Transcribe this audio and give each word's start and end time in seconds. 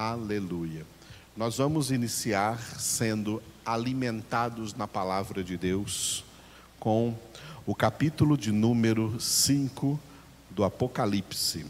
Aleluia. 0.00 0.86
Nós 1.36 1.56
vamos 1.56 1.90
iniciar 1.90 2.56
sendo 2.78 3.42
alimentados 3.66 4.72
na 4.72 4.86
palavra 4.86 5.42
de 5.42 5.56
Deus 5.56 6.24
com 6.78 7.18
o 7.66 7.74
capítulo 7.74 8.38
de 8.38 8.52
número 8.52 9.20
5 9.20 9.98
do 10.50 10.62
Apocalipse. 10.62 11.66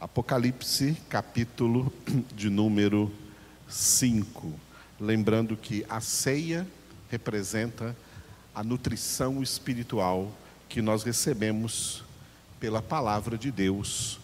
Apocalipse, 0.00 0.96
capítulo 1.10 1.92
de 2.34 2.48
número 2.48 3.12
5. 3.68 4.50
Lembrando 4.98 5.54
que 5.54 5.84
a 5.90 6.00
ceia 6.00 6.66
representa 7.10 7.94
a 8.54 8.64
nutrição 8.64 9.42
espiritual 9.42 10.32
que 10.70 10.80
nós 10.80 11.02
recebemos 11.02 12.02
pela 12.58 12.80
palavra 12.80 13.36
de 13.36 13.50
Deus, 13.50 14.18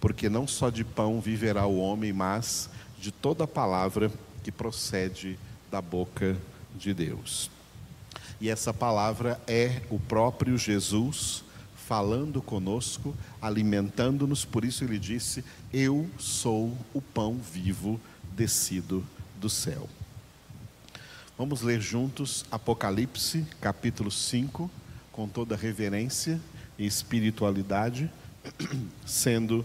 porque 0.00 0.28
não 0.28 0.46
só 0.46 0.70
de 0.70 0.84
pão 0.84 1.20
viverá 1.20 1.66
o 1.66 1.78
homem, 1.78 2.12
mas 2.12 2.68
de 2.98 3.10
toda 3.10 3.46
palavra 3.46 4.10
que 4.42 4.52
procede 4.52 5.38
da 5.70 5.80
boca 5.80 6.36
de 6.74 6.94
Deus. 6.94 7.50
E 8.40 8.48
essa 8.48 8.72
palavra 8.72 9.40
é 9.46 9.82
o 9.90 9.98
próprio 9.98 10.58
Jesus 10.58 11.42
falando 11.74 12.42
conosco, 12.42 13.14
alimentando-nos, 13.40 14.44
por 14.44 14.64
isso 14.64 14.84
ele 14.84 14.98
disse: 14.98 15.44
Eu 15.72 16.08
sou 16.18 16.76
o 16.92 17.00
pão 17.00 17.38
vivo 17.38 18.00
descido 18.34 19.06
do 19.40 19.48
céu. 19.48 19.88
Vamos 21.38 21.62
ler 21.62 21.80
juntos 21.80 22.44
Apocalipse, 22.50 23.46
capítulo 23.60 24.10
5, 24.10 24.70
com 25.12 25.28
toda 25.28 25.54
reverência 25.54 26.40
e 26.78 26.86
espiritualidade, 26.86 28.10
sendo 29.06 29.64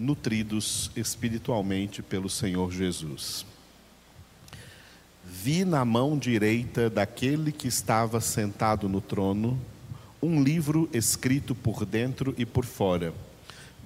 nutridos 0.00 0.90
espiritualmente 0.96 2.00
pelo 2.00 2.30
Senhor 2.30 2.72
Jesus. 2.72 3.44
Vi 5.22 5.62
na 5.62 5.84
mão 5.84 6.16
direita 6.18 6.88
daquele 6.88 7.52
que 7.52 7.68
estava 7.68 8.18
sentado 8.18 8.88
no 8.88 9.02
trono 9.02 9.60
um 10.22 10.42
livro 10.42 10.88
escrito 10.92 11.54
por 11.54 11.84
dentro 11.84 12.34
e 12.38 12.46
por 12.46 12.64
fora, 12.64 13.12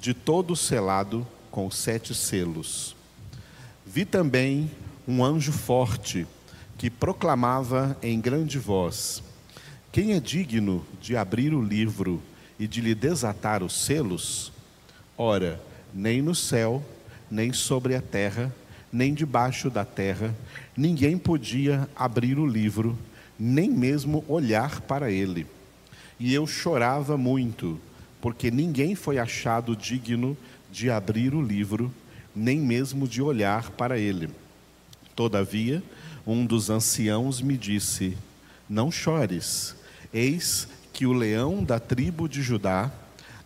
de 0.01 0.15
todo 0.15 0.55
selado 0.55 1.27
com 1.51 1.69
sete 1.71 2.15
selos. 2.15 2.95
Vi 3.85 4.05
também 4.05 4.71
um 5.07 5.25
anjo 5.25 5.53
forte 5.53 6.27
que 6.79 6.89
proclamava 6.89 7.97
em 8.01 8.21
grande 8.21 8.59
voz: 8.59 9.23
Quem 9.91 10.13
é 10.13 10.21
digno 10.21 10.87
de 11.01 11.17
abrir 11.17 11.53
o 11.53 11.63
livro 11.63 12.23
e 12.59 12.69
de 12.69 12.81
lhe 12.81 12.95
desatar 12.95 13.63
os 13.63 13.85
selos? 13.85 14.53
Ora, 15.17 15.61
nem 15.95 16.21
no 16.21 16.35
céu, 16.35 16.85
nem 17.31 17.53
sobre 17.53 17.95
a 17.95 18.03
terra, 18.03 18.53
nem 18.93 19.15
debaixo 19.15 19.71
da 19.71 19.85
terra, 19.85 20.35
ninguém 20.77 21.17
podia 21.17 21.89
abrir 21.95 22.39
o 22.39 22.47
livro, 22.47 22.99
nem 23.39 23.71
mesmo 23.71 24.25
olhar 24.29 24.81
para 24.83 25.11
ele. 25.11 25.47
E 26.19 26.35
eu 26.35 26.47
chorava 26.47 27.17
muito, 27.17 27.81
porque 28.21 28.51
ninguém 28.51 28.95
foi 28.95 29.19
achado 29.19 29.77
digno 29.77 30.37
de 30.71 30.91
abrir 30.91 31.35
o 31.35 31.43
livro, 31.43 31.93
nem 32.35 32.59
mesmo 32.59 33.07
de 33.07 33.23
olhar 33.23 33.71
para 33.71 33.99
ele. 33.99 34.31
Todavia, 35.15 35.83
um 36.27 36.45
dos 36.45 36.71
anciãos 36.71 37.41
me 37.41 37.57
disse: 37.57 38.17
Não 38.69 38.91
chores, 38.91 39.77
eis 40.13 40.67
que 40.93 41.07
o 41.07 41.13
leão 41.13 41.63
da 41.63 41.79
tribo 41.79 42.29
de 42.29 42.43
Judá, 42.43 42.91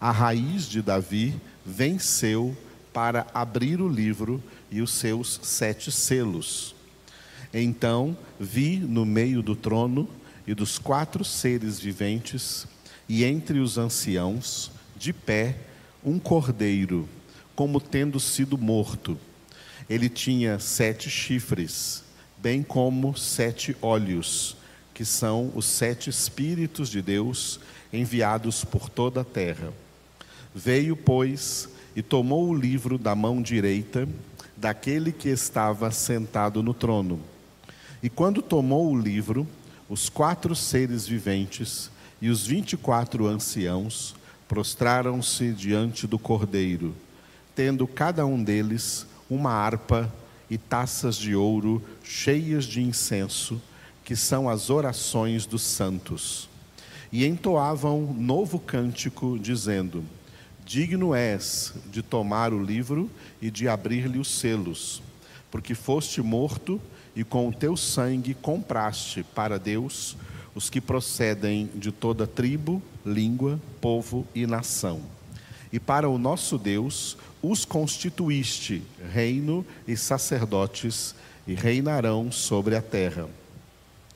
a 0.01 0.11
raiz 0.11 0.67
de 0.67 0.81
Davi, 0.81 1.35
venceu 1.69 2.57
para 2.93 3.27
abrir 3.35 3.81
o 3.81 3.89
livro 3.89 4.43
e 4.71 4.81
os 4.81 4.91
seus 4.93 5.39
sete 5.43 5.93
selos. 5.93 6.75
Então 7.53 8.17
vi 8.41 8.79
no 8.79 9.05
meio 9.05 9.43
do 9.43 9.55
trono 9.55 10.09
e 10.47 10.55
dos 10.55 10.79
quatro 10.79 11.25
seres 11.25 11.79
viventes, 11.79 12.67
e 13.09 13.25
entre 13.25 13.59
os 13.59 13.77
anciãos, 13.77 14.71
de 14.97 15.13
pé, 15.13 15.57
um 16.05 16.19
cordeiro, 16.19 17.09
como 17.55 17.81
tendo 17.81 18.19
sido 18.19 18.57
morto. 18.57 19.19
Ele 19.89 20.09
tinha 20.09 20.59
sete 20.59 21.09
chifres, 21.09 22.03
bem 22.39 22.63
como 22.63 23.17
sete 23.17 23.77
olhos 23.81 24.57
que 24.99 25.05
são 25.05 25.53
os 25.55 25.65
sete 25.65 26.11
Espíritos 26.11 26.89
de 26.89 27.01
Deus 27.01 27.61
enviados 27.93 28.65
por 28.65 28.91
toda 28.91 29.21
a 29.21 29.25
terra. 29.25 29.73
Veio, 30.55 30.97
pois, 30.97 31.69
e 31.95 32.03
tomou 32.03 32.49
o 32.49 32.55
livro 32.55 32.97
da 32.97 33.15
mão 33.15 33.43
direita 33.43 34.09
daquele 34.57 35.13
que 35.13 35.29
estava 35.29 35.91
sentado 35.91 36.63
no 36.63 36.75
trono. 36.75 37.21
E 38.03 38.09
quando 38.09 38.43
tomou 38.43 38.93
o 38.93 38.99
livro, 38.99 39.47
os 39.89 40.09
quatro 40.09 40.55
seres 40.55 41.07
viventes 41.07 41.91
e 42.21 42.29
os 42.29 42.47
vinte 42.47 42.73
e 42.73 42.77
quatro 42.77 43.27
anciãos 43.27 44.15
prostraram-se 44.47 45.53
diante 45.53 46.07
do 46.07 46.19
cordeiro, 46.19 46.95
tendo 47.55 47.87
cada 47.87 48.25
um 48.25 48.43
deles 48.43 49.07
uma 49.29 49.51
harpa 49.51 50.13
e 50.51 50.57
taças 50.57 51.17
de 51.17 51.35
ouro 51.35 51.83
cheias 52.03 52.65
de 52.65 52.81
incenso 52.81 53.61
que 54.05 54.17
são 54.17 54.49
as 54.49 54.71
orações 54.71 55.45
dos 55.45 55.63
santos. 55.63 56.49
E 57.13 57.27
entoavam 57.27 58.15
novo 58.15 58.59
cântico, 58.59 59.39
dizendo: 59.39 60.03
Digno 60.69 61.15
és 61.15 61.73
de 61.91 62.03
tomar 62.03 62.53
o 62.53 62.63
livro 62.63 63.11
e 63.41 63.51
de 63.51 63.67
abrir-lhe 63.67 64.19
os 64.19 64.29
selos, 64.29 65.03
porque 65.51 65.75
foste 65.75 66.21
morto 66.21 66.79
e 67.17 67.25
com 67.25 67.49
o 67.49 67.53
teu 67.55 67.75
sangue 67.75 68.35
compraste 68.35 69.23
para 69.23 69.59
Deus 69.59 70.15
os 70.55 70.69
que 70.69 70.79
procedem 70.79 71.71
de 71.75 71.91
toda 71.91 72.27
tribo, 72.27 72.83
língua, 73.03 73.59
povo 73.81 74.27
e 74.35 74.47
nação. 74.47 75.01
E 75.73 75.81
para 75.81 76.07
o 76.07 76.19
nosso 76.19 76.59
Deus 76.59 77.17
os 77.41 77.65
constituíste 77.65 78.83
reino 79.11 79.65
e 79.87 79.97
sacerdotes, 79.97 81.15
e 81.47 81.55
reinarão 81.55 82.31
sobre 82.31 82.77
a 82.77 82.83
terra. 82.83 83.27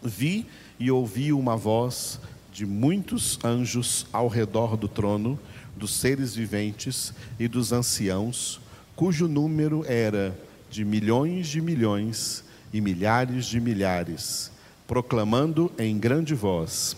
Vi 0.03 0.45
e 0.79 0.91
ouvi 0.91 1.33
uma 1.33 1.57
voz 1.57 2.21
de 2.53 2.67
muitos 2.67 3.43
anjos 3.43 4.07
ao 4.13 4.29
redor 4.29 4.77
do 4.77 4.87
trono, 4.87 5.41
dos 5.77 5.95
seres 5.95 6.35
viventes 6.35 7.13
e 7.39 7.49
dos 7.49 7.73
anciãos, 7.73 8.61
cujo 8.95 9.27
número 9.27 9.85
era 9.87 10.37
de 10.71 10.85
milhões 10.85 11.49
de 11.49 11.61
milhões 11.61 12.45
e 12.73 12.81
milhares 12.81 13.47
de 13.47 13.61
milhares, 13.61 14.51
proclamando 14.87 15.71
em 15.79 15.99
grande 15.99 16.35
voz: 16.35 16.97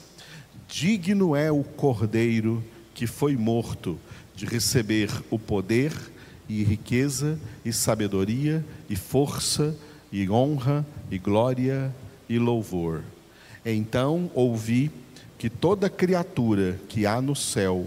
Digno 0.68 1.34
é 1.34 1.50
o 1.50 1.64
Cordeiro 1.64 2.62
que 2.94 3.06
foi 3.06 3.36
morto 3.36 3.98
de 4.34 4.46
receber 4.46 5.10
o 5.30 5.38
poder 5.38 5.92
e 6.48 6.62
riqueza 6.62 7.38
e 7.64 7.72
sabedoria 7.72 8.64
e 8.88 8.96
força 8.96 9.76
e 10.12 10.28
honra 10.30 10.86
e 11.10 11.18
glória 11.18 11.94
e 12.28 12.38
louvor. 12.38 13.02
Então 13.64 14.30
ouvi 14.34 14.90
que 15.38 15.48
toda 15.50 15.90
criatura 15.90 16.78
que 16.88 17.06
há 17.06 17.20
no 17.20 17.34
céu 17.34 17.86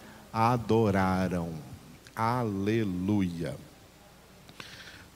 adoraram. 0.31 1.53
Aleluia. 2.15 3.55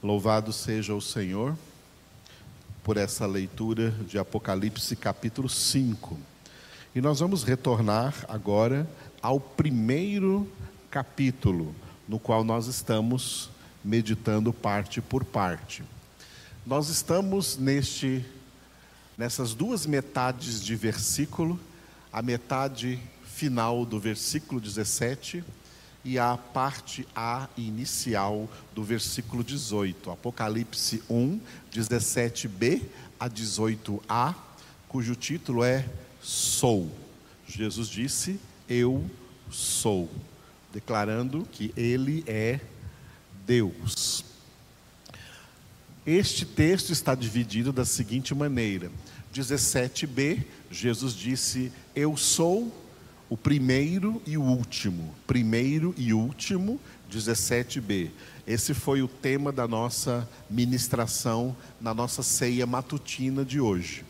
Louvado 0.04 0.52
seja 0.52 0.94
o 0.94 1.02
Senhor 1.02 1.58
por 2.84 2.98
essa 2.98 3.26
leitura 3.26 3.92
de 3.92 4.20
Apocalipse 4.20 4.96
capítulo 4.96 5.50
5. 5.50 6.18
E 6.94 7.02
nós 7.02 7.20
vamos 7.20 7.44
retornar 7.44 8.14
agora 8.28 8.88
ao 9.22 9.40
primeiro 9.40 10.50
capítulo, 10.92 11.74
no 12.08 12.20
qual 12.20 12.44
nós 12.44 12.68
estamos 12.68 13.50
meditando 13.84 14.54
parte 14.54 15.02
por 15.02 15.24
parte. 15.24 15.84
Nós 16.66 16.90
estamos 16.90 17.58
neste 17.58 18.26
nessas 19.18 19.54
duas 19.54 19.86
metades 19.86 20.62
de 20.62 20.76
versículo, 20.76 21.58
a 22.12 22.22
metade 22.22 23.00
final 23.36 23.86
do 23.86 24.00
versículo 24.00 24.62
17 24.62 25.44
e 26.06 26.18
a 26.18 26.38
parte 26.38 27.06
A 27.14 27.50
inicial 27.58 28.50
do 28.74 28.82
versículo 28.82 29.44
18. 29.44 30.10
Apocalipse 30.10 31.04
1, 31.10 31.40
17b 31.74 32.82
a 33.20 33.30
18a, 33.30 34.34
cujo 34.88 35.16
título 35.16 35.66
é 35.66 35.86
Sou. 36.22 36.90
Jesus 37.46 37.90
disse: 37.90 38.40
Eu 38.70 39.04
sou, 39.52 40.10
declarando 40.72 41.46
que 41.52 41.74
Ele 41.76 42.24
é 42.26 42.62
Deus. 43.46 44.24
Este 46.06 46.46
texto 46.46 46.92
está 46.92 47.14
dividido 47.14 47.74
da 47.74 47.84
seguinte 47.84 48.34
maneira: 48.34 48.90
17b, 49.34 50.46
Jesus 50.72 51.14
disse: 51.14 51.70
Eu 51.94 52.16
sou 52.16 52.85
o 53.30 53.36
primeiro 53.36 54.22
e 54.26 54.38
o 54.38 54.42
último. 54.42 55.14
Primeiro 55.26 55.94
e 55.98 56.14
último, 56.14 56.80
17b. 57.12 58.12
Esse 58.46 58.74
foi 58.74 59.02
o 59.02 59.08
tema 59.08 59.52
da 59.52 59.68
nossa 59.68 60.30
ministração 60.50 61.56
na 61.82 61.94
nossa 61.94 62.22
ceia 62.22 62.66
matutina 62.66 63.44
de 63.44 63.60
hoje. 63.60 64.06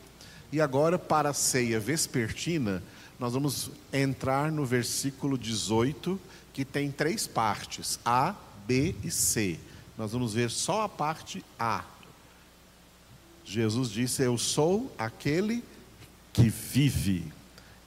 E 0.52 0.60
agora, 0.60 1.00
para 1.00 1.30
a 1.30 1.34
ceia 1.34 1.80
vespertina, 1.80 2.84
nós 3.20 3.34
vamos 3.34 3.72
entrar 3.92 4.52
no 4.52 4.66
versículo 4.66 5.38
18, 5.38 6.20
que 6.54 6.66
tem 6.66 6.92
três 6.92 7.26
partes: 7.26 8.00
A, 8.06 8.36
B 8.68 8.96
e 9.04 9.10
C. 9.10 9.58
Nós 9.98 10.12
vamos 10.12 10.34
ver 10.34 10.50
só 10.50 10.84
a 10.84 10.90
parte 10.90 11.44
A. 11.58 11.86
Jesus 13.46 13.90
disse: 13.90 14.24
Eu 14.24 14.38
sou 14.38 14.94
aquele 14.98 15.64
que 16.34 16.50
vive. 16.50 17.32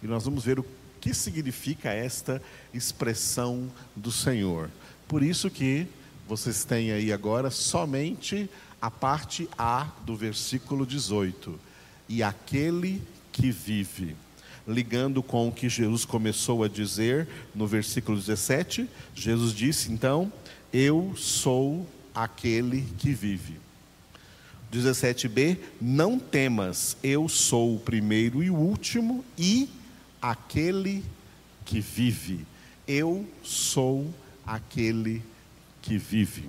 E 0.03 0.07
nós 0.07 0.25
vamos 0.25 0.45
ver 0.45 0.59
o 0.59 0.63
que 1.09 1.15
significa 1.15 1.89
esta 1.89 2.43
expressão 2.75 3.73
do 3.97 4.13
Senhor. 4.13 4.69
Por 5.07 5.23
isso 5.23 5.49
que 5.49 5.87
vocês 6.29 6.67
têm 6.67 6.93
aí 6.93 7.11
agora 7.11 7.51
somente 7.51 8.47
a 8.79 8.91
parte 8.91 9.49
A 9.57 9.91
do 10.05 10.15
versículo 10.15 10.85
18. 10.85 11.59
E 12.11 12.23
aquele 12.23 13.03
que 13.33 13.51
vive. 13.51 14.15
Ligando 14.67 15.23
com 15.23 15.49
o 15.49 15.53
que 15.53 15.67
Jesus 15.71 16.05
começou 16.05 16.63
a 16.63 16.69
dizer 16.69 17.27
no 17.55 17.67
versículo 17.67 18.19
17, 18.19 18.87
Jesus 19.15 19.55
disse 19.55 19.91
então: 19.91 20.31
Eu 20.71 21.15
sou 21.17 21.89
aquele 22.15 22.87
que 22.99 23.15
vive. 23.15 23.57
17b: 24.71 25.57
Não 25.81 26.19
temas, 26.19 26.99
eu 27.03 27.31
sou 27.31 27.77
o 27.77 27.81
primeiro 27.81 28.43
e 28.43 28.51
o 28.51 28.57
último 28.57 29.25
e 29.39 29.71
aquele 30.21 31.05
que 31.65 31.81
vive. 31.81 32.47
Eu 32.87 33.29
sou 33.43 34.13
aquele 34.47 35.23
que 35.83 35.99
vive. 35.99 36.49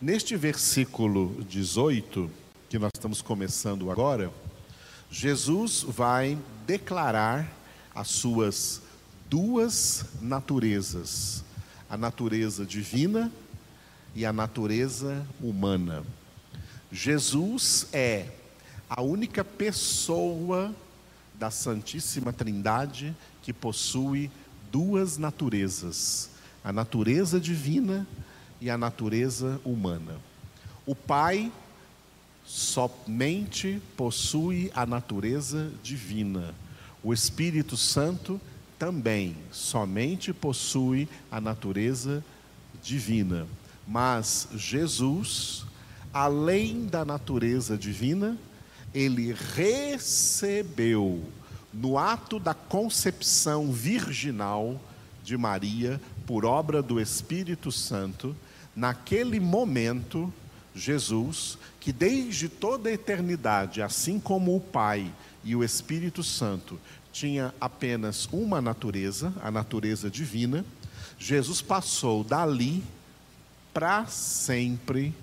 Neste 0.00 0.36
versículo 0.36 1.42
18, 1.48 2.30
que 2.68 2.78
nós 2.78 2.90
estamos 2.94 3.20
começando 3.20 3.90
agora, 3.90 4.30
Jesus 5.10 5.82
vai 5.82 6.38
declarar 6.66 7.50
as 7.94 8.08
suas 8.08 8.82
duas 9.28 10.04
naturezas: 10.20 11.42
a 11.88 11.96
natureza 11.96 12.64
divina 12.64 13.32
e 14.14 14.24
a 14.24 14.32
natureza 14.32 15.26
humana. 15.40 16.04
Jesus 16.92 17.86
é 17.92 18.28
a 18.88 19.02
única 19.02 19.44
pessoa 19.44 20.74
da 21.38 21.50
Santíssima 21.50 22.32
Trindade 22.32 23.16
que 23.42 23.52
possui 23.52 24.30
duas 24.72 25.16
naturezas: 25.16 26.30
a 26.64 26.72
natureza 26.72 27.40
divina 27.40 28.06
e 28.60 28.68
a 28.68 28.76
natureza 28.76 29.60
humana. 29.64 30.16
O 30.84 30.94
Pai 30.94 31.52
somente 32.44 33.80
possui 33.96 34.70
a 34.74 34.84
natureza 34.84 35.70
divina. 35.82 36.54
O 37.02 37.12
Espírito 37.12 37.76
Santo 37.76 38.40
também 38.78 39.36
somente 39.52 40.32
possui 40.32 41.08
a 41.30 41.40
natureza 41.40 42.24
divina. 42.82 43.46
Mas 43.86 44.48
Jesus, 44.54 45.64
além 46.12 46.86
da 46.86 47.04
natureza 47.04 47.76
divina, 47.76 48.36
ele 48.94 49.34
recebeu 49.54 51.22
no 51.72 51.98
ato 51.98 52.38
da 52.38 52.54
concepção 52.54 53.70
virginal 53.70 54.80
de 55.22 55.36
Maria, 55.36 56.00
por 56.26 56.44
obra 56.44 56.82
do 56.82 57.00
Espírito 57.00 57.70
Santo, 57.70 58.34
naquele 58.74 59.38
momento, 59.38 60.32
Jesus, 60.74 61.58
que 61.80 61.92
desde 61.92 62.48
toda 62.48 62.88
a 62.88 62.92
eternidade, 62.92 63.82
assim 63.82 64.18
como 64.18 64.56
o 64.56 64.60
Pai 64.60 65.10
e 65.44 65.54
o 65.54 65.62
Espírito 65.62 66.22
Santo, 66.22 66.78
tinha 67.12 67.54
apenas 67.60 68.28
uma 68.32 68.60
natureza, 68.60 69.32
a 69.42 69.50
natureza 69.50 70.10
divina, 70.10 70.64
Jesus 71.18 71.60
passou 71.60 72.22
dali 72.22 72.82
para 73.74 74.06
sempre, 74.06 75.14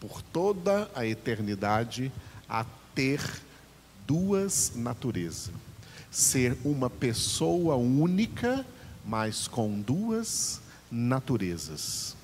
por 0.00 0.20
toda 0.20 0.90
a 0.94 1.06
eternidade, 1.06 2.12
a 2.48 2.64
ter 2.94 3.20
duas 4.06 4.72
naturezas. 4.74 5.50
Ser 6.10 6.56
uma 6.64 6.88
pessoa 6.88 7.76
única, 7.76 8.64
mas 9.04 9.48
com 9.48 9.80
duas 9.80 10.60
naturezas. 10.90 12.16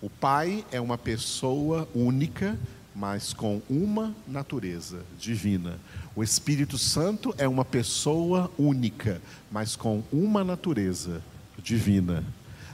O 0.00 0.10
Pai 0.10 0.64
é 0.70 0.80
uma 0.80 0.98
pessoa 0.98 1.88
única, 1.94 2.58
mas 2.94 3.32
com 3.32 3.62
uma 3.68 4.14
natureza 4.26 5.02
divina. 5.18 5.78
O 6.14 6.22
Espírito 6.22 6.78
Santo 6.78 7.34
é 7.38 7.46
uma 7.46 7.64
pessoa 7.64 8.50
única, 8.58 9.20
mas 9.50 9.76
com 9.76 10.02
uma 10.12 10.42
natureza 10.42 11.22
divina. 11.62 12.24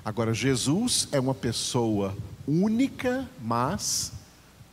Agora, 0.05 0.33
Jesus 0.33 1.09
é 1.13 1.21
uma 1.21 1.35
pessoa 1.35 2.17
única, 2.47 3.29
mas 3.41 4.13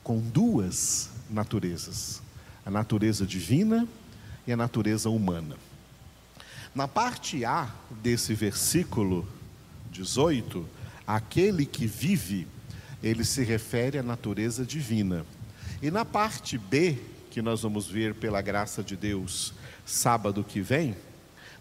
com 0.03 0.19
duas 0.19 1.09
naturezas: 1.29 2.21
a 2.65 2.71
natureza 2.71 3.25
divina 3.25 3.87
e 4.47 4.51
a 4.51 4.57
natureza 4.57 5.09
humana. 5.09 5.55
Na 6.73 6.87
parte 6.87 7.43
A 7.45 7.69
desse 8.01 8.33
versículo 8.33 9.27
18, 9.91 10.65
aquele 11.05 11.65
que 11.65 11.87
vive, 11.87 12.47
ele 13.01 13.23
se 13.25 13.43
refere 13.43 13.97
à 13.97 14.03
natureza 14.03 14.65
divina. 14.65 15.25
E 15.81 15.89
na 15.89 16.05
parte 16.05 16.57
B, 16.57 16.97
que 17.31 17.41
nós 17.41 17.61
vamos 17.61 17.87
ver 17.87 18.13
pela 18.15 18.41
graça 18.41 18.83
de 18.83 18.95
Deus 18.95 19.53
sábado 19.85 20.43
que 20.43 20.61
vem, 20.61 20.95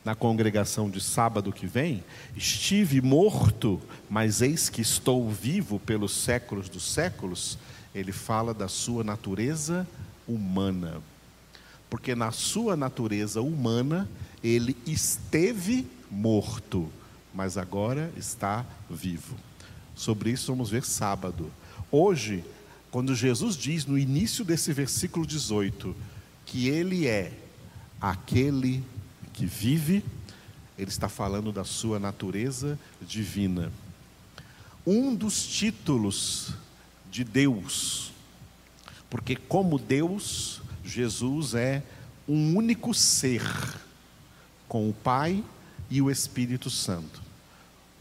na 0.05 0.15
congregação 0.15 0.89
de 0.89 1.01
sábado 1.01 1.53
que 1.53 1.67
vem, 1.67 2.03
estive 2.37 3.01
morto, 3.01 3.81
mas 4.09 4.41
eis 4.41 4.69
que 4.69 4.81
estou 4.81 5.29
vivo 5.31 5.79
pelos 5.79 6.13
séculos 6.13 6.69
dos 6.69 6.93
séculos, 6.93 7.59
ele 7.99 8.12
fala 8.12 8.55
da 8.55 8.69
sua 8.69 9.02
natureza 9.02 9.87
humana. 10.26 11.02
Porque 11.90 12.14
na 12.14 12.31
sua 12.31 12.76
natureza 12.76 13.40
humana, 13.40 14.09
ele 14.43 14.76
esteve 14.87 15.87
morto, 16.11 16.90
mas 17.35 17.57
agora 17.57 18.12
está 18.17 18.64
vivo. 18.88 19.37
Sobre 19.95 20.31
isso 20.31 20.52
vamos 20.52 20.71
ver 20.71 20.85
sábado. 20.85 21.50
Hoje, 21.90 22.45
quando 22.90 23.14
Jesus 23.14 23.57
diz 23.57 23.85
no 23.85 23.99
início 23.99 24.45
desse 24.45 24.73
versículo 24.73 25.26
18 25.26 25.95
que 26.47 26.69
ele 26.69 27.07
é 27.07 27.33
aquele 28.00 28.83
que 29.33 29.45
vive, 29.45 30.05
ele 30.78 30.88
está 30.88 31.09
falando 31.09 31.52
da 31.52 31.64
sua 31.64 31.99
natureza 31.99 32.78
divina. 33.02 33.73
Um 34.87 35.14
dos 35.14 35.47
títulos 35.47 36.55
de 37.11 37.25
Deus. 37.25 38.12
Porque, 39.11 39.37
como 39.37 39.79
Deus, 39.79 40.61
Jesus 40.85 41.55
é 41.55 41.83
um 42.29 42.57
único 42.57 42.93
ser, 42.93 43.43
com 44.69 44.88
o 44.88 44.93
Pai 44.93 45.43
e 45.91 46.03
o 46.03 46.11
Espírito 46.11 46.69
Santo. 46.69 47.23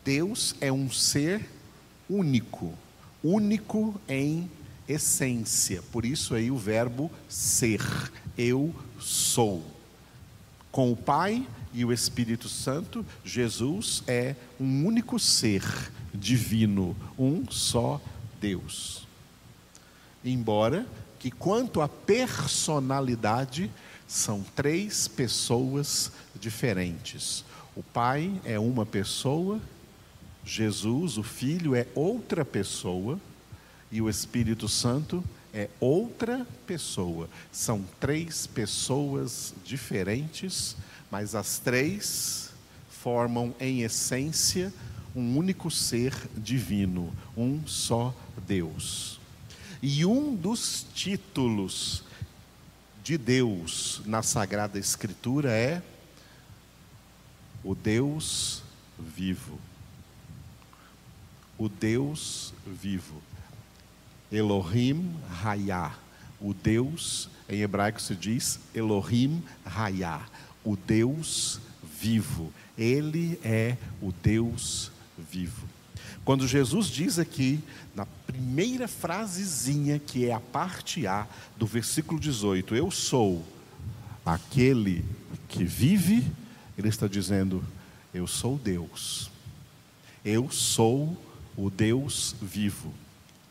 Deus 0.03 0.55
é 0.59 0.71
um 0.71 0.89
ser 0.91 1.49
único, 2.09 2.73
único 3.23 3.99
em 4.07 4.49
essência. 4.87 5.81
Por 5.91 6.05
isso 6.05 6.33
aí 6.35 6.49
o 6.49 6.57
verbo 6.57 7.11
ser, 7.27 7.81
eu 8.37 8.73
sou. 8.99 9.63
Com 10.71 10.91
o 10.91 10.95
Pai 10.95 11.45
e 11.73 11.83
o 11.83 11.91
Espírito 11.91 12.47
Santo, 12.47 13.05
Jesus 13.23 14.03
é 14.07 14.35
um 14.59 14.85
único 14.85 15.19
ser 15.19 15.63
divino, 16.13 16.95
um 17.17 17.43
só 17.49 18.01
Deus. 18.39 19.07
Embora 20.23 20.85
que, 21.19 21.31
quanto 21.31 21.81
à 21.81 21.87
personalidade, 21.87 23.71
são 24.07 24.43
três 24.55 25.07
pessoas 25.07 26.11
diferentes. 26.39 27.43
O 27.75 27.83
Pai 27.83 28.31
é 28.45 28.57
uma 28.57 28.85
pessoa, 28.85 29.59
Jesus, 30.45 31.17
o 31.17 31.23
Filho, 31.23 31.75
é 31.75 31.85
outra 31.93 32.45
pessoa, 32.45 33.19
e 33.91 34.01
o 34.01 34.09
Espírito 34.09 34.67
Santo 34.67 35.23
é 35.53 35.69
outra 35.79 36.45
pessoa. 36.65 37.29
São 37.51 37.83
três 37.99 38.47
pessoas 38.47 39.53
diferentes, 39.63 40.75
mas 41.09 41.35
as 41.35 41.59
três 41.59 42.51
formam, 42.89 43.53
em 43.59 43.81
essência, 43.81 44.73
um 45.17 45.35
único 45.35 45.71
ser 45.71 46.13
divino, 46.37 47.11
um 47.35 47.65
só 47.65 48.15
Deus. 48.45 49.19
E 49.81 50.05
um 50.05 50.35
dos 50.35 50.85
títulos 50.93 52.03
de 53.03 53.17
Deus 53.17 53.99
na 54.05 54.21
Sagrada 54.21 54.77
Escritura 54.77 55.49
é 55.49 55.81
o 57.63 57.73
Deus 57.73 58.61
vivo. 58.99 59.59
O 61.57 61.67
Deus 61.67 62.53
vivo. 62.67 63.19
Elohim 64.31 65.15
Hayah. 65.43 65.97
O 66.39 66.53
Deus, 66.53 67.27
em 67.49 67.61
hebraico 67.61 67.99
se 67.99 68.13
diz 68.13 68.59
Elohim 68.71 69.41
Hayah. 69.65 70.27
O 70.63 70.77
Deus 70.77 71.59
vivo. 71.99 72.53
Ele 72.77 73.39
é 73.43 73.77
o 73.99 74.11
Deus 74.11 74.91
vivo. 74.91 74.96
Quando 76.23 76.47
Jesus 76.47 76.87
diz 76.87 77.17
aqui, 77.17 77.59
na 77.95 78.05
primeira 78.05 78.87
frasezinha, 78.87 79.97
que 79.97 80.25
é 80.25 80.33
a 80.33 80.39
parte 80.39 81.07
A 81.07 81.27
do 81.55 81.65
versículo 81.65 82.19
18, 82.19 82.75
eu 82.75 82.91
sou 82.91 83.45
aquele 84.25 85.05
que 85.47 85.63
vive, 85.63 86.29
ele 86.77 86.89
está 86.89 87.07
dizendo, 87.07 87.63
eu 88.13 88.27
sou 88.27 88.57
Deus. 88.57 89.31
Eu 90.23 90.51
sou 90.51 91.17
o 91.55 91.69
Deus 91.69 92.35
vivo. 92.41 92.93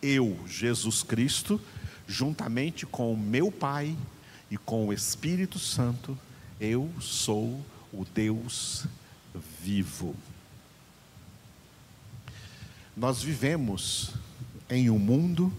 Eu, 0.03 0.39
Jesus 0.47 1.03
Cristo, 1.03 1.59
juntamente 2.07 2.85
com 2.85 3.13
o 3.13 3.17
meu 3.17 3.51
Pai 3.51 3.97
e 4.51 4.59
com 4.59 4.87
o 4.87 4.93
Espírito 4.93 5.59
Santo, 5.59 6.17
eu 6.61 6.91
sou 7.01 7.65
o 7.93 8.05
Deus 8.05 8.87
vivo. 9.63 10.15
Nós 12.97 13.23
vivemos 13.23 14.13
em 14.71 14.89
um 14.89 14.99
mundo 14.99 15.53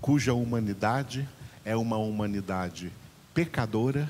cuja 0.00 0.32
humanidade 0.32 1.28
é 1.64 1.74
uma 1.74 1.96
humanidade 1.96 2.92
pecadora, 3.34 4.08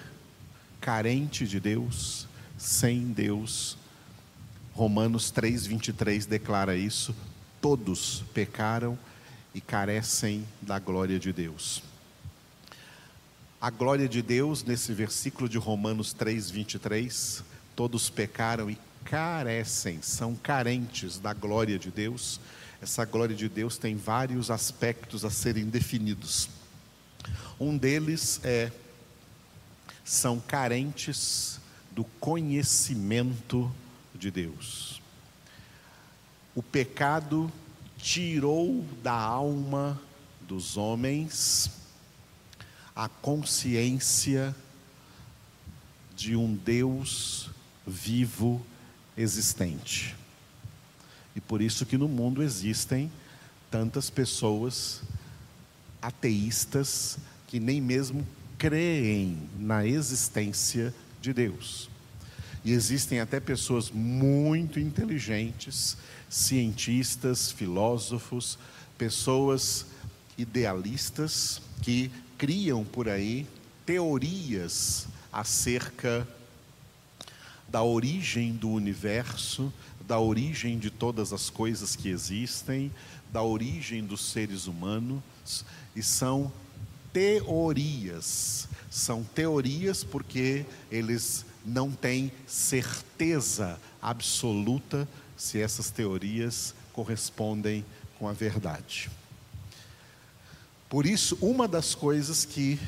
carente 0.79 1.47
de 1.47 1.59
Deus, 1.59 2.29
sem 2.59 3.13
Deus. 3.13 3.79
Romanos 4.75 5.31
3:23 5.31 6.27
declara 6.27 6.77
isso: 6.77 7.17
todos 7.63 8.25
pecaram 8.35 8.99
e 9.55 9.61
carecem 9.63 10.45
da 10.61 10.79
glória 10.79 11.19
de 11.19 11.33
Deus. 11.33 11.83
A 13.59 13.71
glória 13.71 14.07
de 14.07 14.21
Deus, 14.21 14.63
nesse 14.65 14.93
versículo 14.93 15.49
de 15.49 15.57
Romanos 15.57 16.13
3:23, 16.13 17.43
todos 17.75 18.11
pecaram 18.11 18.69
e 18.69 18.77
carecem, 19.05 20.01
são 20.03 20.35
carentes 20.35 21.19
da 21.19 21.33
glória 21.33 21.79
de 21.79 21.91
Deus. 21.91 22.41
Essa 22.81 23.05
glória 23.05 23.35
de 23.35 23.49
Deus 23.49 23.77
tem 23.77 23.97
vários 23.97 24.51
aspectos 24.51 25.25
a 25.25 25.31
serem 25.31 25.67
definidos. 25.67 26.49
Um 27.59 27.77
deles 27.77 28.41
é 28.43 28.73
são 30.05 30.41
carentes 30.41 31.61
do 31.93 32.05
conhecimento 32.19 33.73
de 34.15 34.31
Deus. 34.31 35.01
O 36.55 36.63
pecado 36.63 37.53
tirou 37.99 38.85
da 39.03 39.13
alma 39.13 40.01
dos 40.41 40.77
homens 40.77 41.71
a 42.95 43.09
consciência 43.09 44.55
de 46.17 46.35
um 46.35 46.55
Deus 46.55 47.51
vivo 47.87 48.65
existente. 49.21 50.17
E 51.37 51.41
por 51.41 51.61
isso 51.61 51.87
que 51.87 51.99
no 51.99 52.09
mundo 52.09 52.43
existem 52.43 53.11
tantas 53.71 54.11
pessoas 54.11 55.03
ateístas 56.03 57.19
que 57.47 57.61
nem 57.61 57.81
mesmo 57.81 58.27
creem 58.59 59.39
na 59.59 59.87
existência 59.87 60.95
de 61.21 61.33
Deus. 61.33 61.89
E 62.65 62.73
existem 62.73 63.21
até 63.21 63.41
pessoas 63.41 63.91
muito 63.91 64.79
inteligentes, 64.79 65.97
cientistas, 66.29 67.51
filósofos, 67.51 68.59
pessoas 68.99 69.87
idealistas 70.37 71.63
que 71.83 72.11
criam 72.37 72.85
por 72.85 73.09
aí 73.09 73.47
teorias 73.87 75.07
acerca 75.33 76.27
da 77.71 77.83
origem 77.83 78.53
do 78.53 78.69
universo, 78.69 79.73
da 80.07 80.19
origem 80.19 80.79
de 80.79 80.91
todas 80.91 81.33
as 81.33 81.49
coisas 81.49 81.95
que 81.95 82.09
existem, 82.09 82.91
da 83.33 83.43
origem 83.43 84.05
dos 84.05 84.25
seres 84.33 84.67
humanos, 84.67 85.23
e 85.95 86.03
são 86.03 86.53
teorias. 87.13 88.69
São 88.91 89.23
teorias 89.23 90.03
porque 90.03 90.67
eles 90.91 91.45
não 91.65 91.93
têm 91.93 92.33
certeza 92.47 93.79
absoluta 94.03 95.09
se 95.37 95.61
essas 95.61 95.91
teorias 95.91 96.75
correspondem 96.93 97.85
com 98.19 98.29
a 98.29 98.33
verdade. 98.33 99.11
Por 100.89 101.07
isso, 101.07 101.39
uma 101.41 101.69
das 101.69 101.95
coisas 101.95 102.45
que 102.45 102.81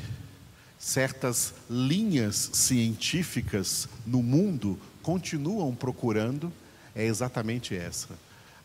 certas 0.83 1.53
linhas 1.69 2.49
científicas 2.51 3.87
no 4.05 4.21
mundo 4.21 4.77
continuam 5.01 5.73
procurando 5.73 6.51
é 6.93 7.05
exatamente 7.05 7.73
essa: 7.73 8.09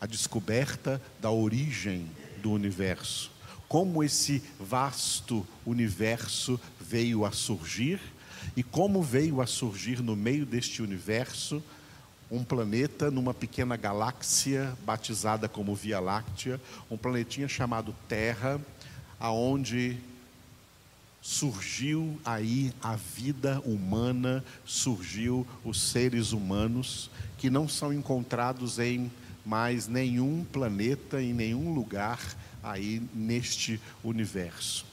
a 0.01 0.05
descoberta 0.05 1.01
da 1.21 1.31
origem 1.31 2.11
do 2.43 2.51
universo. 2.51 3.31
Como 3.69 4.03
esse 4.03 4.43
vasto 4.59 5.47
universo 5.65 6.61
veio 6.81 7.25
a 7.25 7.31
surgir 7.31 8.01
e 8.57 8.65
como 8.65 9.01
veio 9.01 9.41
a 9.41 9.47
surgir 9.47 10.03
no 10.03 10.17
meio 10.17 10.45
deste 10.45 10.83
universo 10.83 11.63
um 12.31 12.43
planeta 12.43 13.13
numa 13.13 13.33
pequena 13.33 13.77
galáxia 13.77 14.77
batizada 14.85 15.49
como 15.49 15.75
Via 15.75 16.01
Láctea, 16.01 16.61
um 16.91 16.97
planetinha 16.97 17.47
chamado 17.47 17.95
Terra, 18.09 18.61
aonde 19.21 19.99
surgiu 21.21 22.19
aí 22.25 22.73
a 22.83 22.97
vida 22.97 23.61
humana, 23.65 24.45
surgiu 24.65 25.47
os 25.65 25.81
seres 25.81 26.33
humanos 26.33 27.11
que 27.37 27.51
não 27.51 27.69
são 27.69 27.93
encontrados 27.93 28.79
em 28.79 29.11
mais 29.45 29.89
nenhum 29.89 30.45
planeta, 30.45 31.23
em 31.23 31.33
nenhum 31.33 31.73
lugar 31.73 32.21
aí 32.63 33.03
neste 33.15 33.81
universo. 34.05 34.85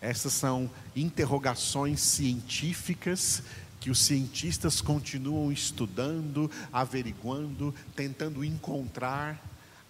Essas 0.00 0.32
são 0.32 0.70
interrogações 0.96 2.00
científicas 2.00 3.42
que 3.78 3.90
os 3.90 3.98
cientistas 3.98 4.80
continuam 4.80 5.50
estudando, 5.50 6.50
averiguando, 6.72 7.74
tentando 7.96 8.44
encontrar 8.44 9.40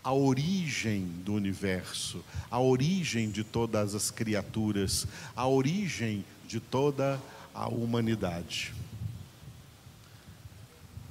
a 0.04 0.12
origem 0.12 1.06
do 1.24 1.34
universo, 1.34 2.24
a 2.50 2.60
origem 2.60 3.30
de 3.30 3.44
todas 3.44 3.94
as 3.94 4.10
criaturas, 4.10 5.06
a 5.36 5.46
origem 5.46 6.24
de 6.46 6.58
toda 6.58 7.20
a 7.54 7.68
humanidade. 7.68 8.74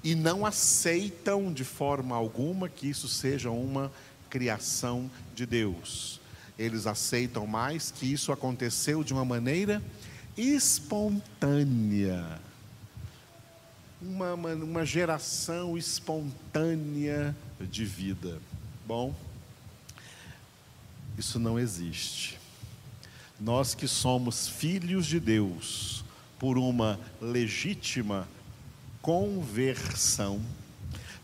E 0.03 0.15
não 0.15 0.45
aceitam 0.45 1.53
de 1.53 1.63
forma 1.63 2.15
alguma 2.15 2.67
que 2.67 2.88
isso 2.88 3.07
seja 3.07 3.50
uma 3.50 3.91
criação 4.29 5.10
de 5.36 5.45
Deus. 5.45 6.19
Eles 6.57 6.88
aceitam 6.88 7.48
mais 7.48 7.91
que 7.91 8.12
isso 8.12 8.31
aconteceu 8.31 9.03
de 9.03 9.13
uma 9.13 9.24
maneira 9.24 9.81
espontânea. 10.38 12.39
Uma, 14.01 14.33
uma, 14.33 14.86
geração 14.86 15.77
espontânea 15.77 17.36
de 17.60 17.86
vida. 17.86 18.39
Bom, 18.93 19.15
isso 21.17 21.39
não 21.39 21.57
existe. 21.57 22.38
Nós 23.39 23.74
que 23.74 23.88
somos 23.88 24.50
filhos 24.50 25.05
de 25.05 25.17
Deus 25.17 26.03
por 26.38 26.57
uma 26.57 27.00
legítima 27.21 28.27
conversão, 29.01 30.41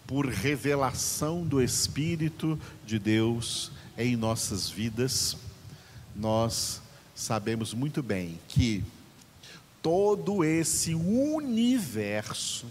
por 0.07 0.27
revelação 0.27 1.45
do 1.45 1.61
Espírito 1.61 2.57
de 2.85 2.97
Deus 2.97 3.69
em 3.97 4.15
nossas 4.15 4.69
vidas, 4.69 5.35
nós 6.15 6.81
sabemos 7.13 7.73
muito 7.73 8.01
bem 8.01 8.39
que 8.47 8.81
todo 9.81 10.41
esse 10.41 10.95
universo 10.95 12.65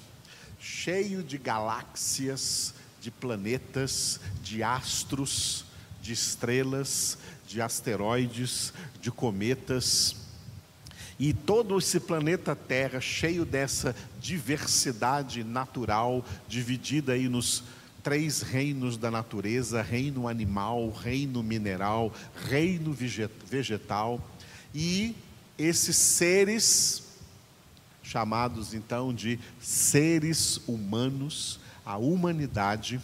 cheio 0.58 1.22
de 1.22 1.36
galáxias, 1.36 2.72
de 3.06 3.10
planetas, 3.12 4.18
de 4.42 4.64
astros, 4.64 5.64
de 6.02 6.12
estrelas, 6.12 7.16
de 7.46 7.62
asteroides, 7.62 8.72
de 9.00 9.12
cometas. 9.12 10.16
E 11.16 11.32
todo 11.32 11.78
esse 11.78 12.00
planeta 12.00 12.56
Terra 12.56 13.00
cheio 13.00 13.44
dessa 13.44 13.94
diversidade 14.20 15.44
natural, 15.44 16.26
dividida 16.48 17.12
aí 17.12 17.28
nos 17.28 17.62
três 18.02 18.42
reinos 18.42 18.96
da 18.96 19.08
natureza: 19.08 19.82
reino 19.82 20.26
animal, 20.26 20.90
reino 20.90 21.44
mineral, 21.44 22.12
reino 22.48 22.92
vegetal. 22.92 24.20
E 24.74 25.14
esses 25.56 25.96
seres, 25.96 27.04
chamados 28.02 28.74
então 28.74 29.14
de 29.14 29.38
seres 29.60 30.60
humanos, 30.66 31.60
a 31.86 31.96
humanidade, 31.96 33.00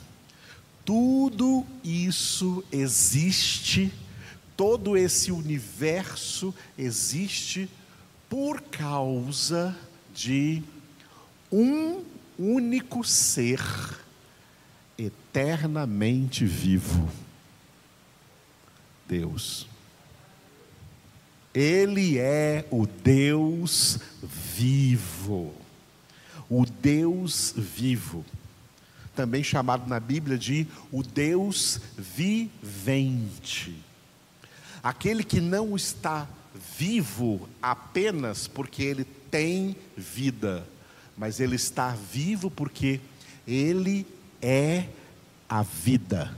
tudo 0.84 1.64
isso 1.84 2.64
existe, 2.72 3.92
todo 4.56 4.96
esse 4.96 5.30
universo 5.30 6.52
existe 6.76 7.70
por 8.28 8.60
causa 8.60 9.76
de 10.12 10.62
um 11.50 12.02
único 12.36 13.04
ser 13.04 13.62
eternamente 14.98 16.44
vivo 16.44 17.08
Deus. 19.12 19.68
Ele 21.52 22.18
é 22.18 22.66
o 22.70 22.86
Deus 22.86 23.98
vivo. 24.22 25.54
O 26.48 26.64
Deus 26.64 27.52
vivo 27.54 28.24
também 29.14 29.42
chamado 29.42 29.88
na 29.88 30.00
Bíblia 30.00 30.38
de 30.38 30.66
o 30.90 31.02
Deus 31.02 31.80
vivente. 31.96 33.74
Aquele 34.82 35.22
que 35.22 35.40
não 35.40 35.76
está 35.76 36.28
vivo 36.76 37.48
apenas 37.60 38.46
porque 38.46 38.82
ele 38.82 39.04
tem 39.30 39.76
vida, 39.96 40.66
mas 41.16 41.40
ele 41.40 41.56
está 41.56 41.90
vivo 41.90 42.50
porque 42.50 43.00
ele 43.46 44.06
é 44.40 44.86
a 45.48 45.62
vida. 45.62 46.36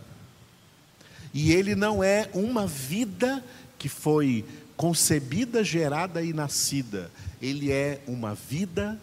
E 1.33 1.53
ele 1.53 1.75
não 1.75 2.03
é 2.03 2.29
uma 2.33 2.67
vida 2.67 3.43
que 3.79 3.89
foi 3.89 4.45
concebida, 4.77 5.65
gerada 5.65 6.23
e 6.23 6.33
nascida. 6.33 7.11
Ele 7.41 7.73
é 7.73 8.01
uma 8.07 8.35
vida 8.35 9.01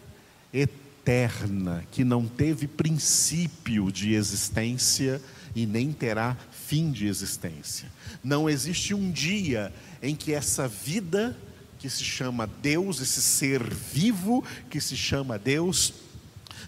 eterna 0.52 0.81
eterna, 1.02 1.84
que 1.90 2.04
não 2.04 2.26
teve 2.26 2.68
princípio 2.68 3.90
de 3.90 4.14
existência 4.14 5.20
e 5.54 5.66
nem 5.66 5.92
terá 5.92 6.36
fim 6.52 6.92
de 6.92 7.06
existência. 7.08 7.90
Não 8.22 8.48
existe 8.48 8.94
um 8.94 9.10
dia 9.10 9.72
em 10.00 10.14
que 10.14 10.32
essa 10.32 10.68
vida, 10.68 11.36
que 11.78 11.90
se 11.90 12.04
chama 12.04 12.46
Deus, 12.46 13.00
esse 13.00 13.20
ser 13.20 13.62
vivo 13.62 14.44
que 14.70 14.80
se 14.80 14.96
chama 14.96 15.38
Deus, 15.38 15.92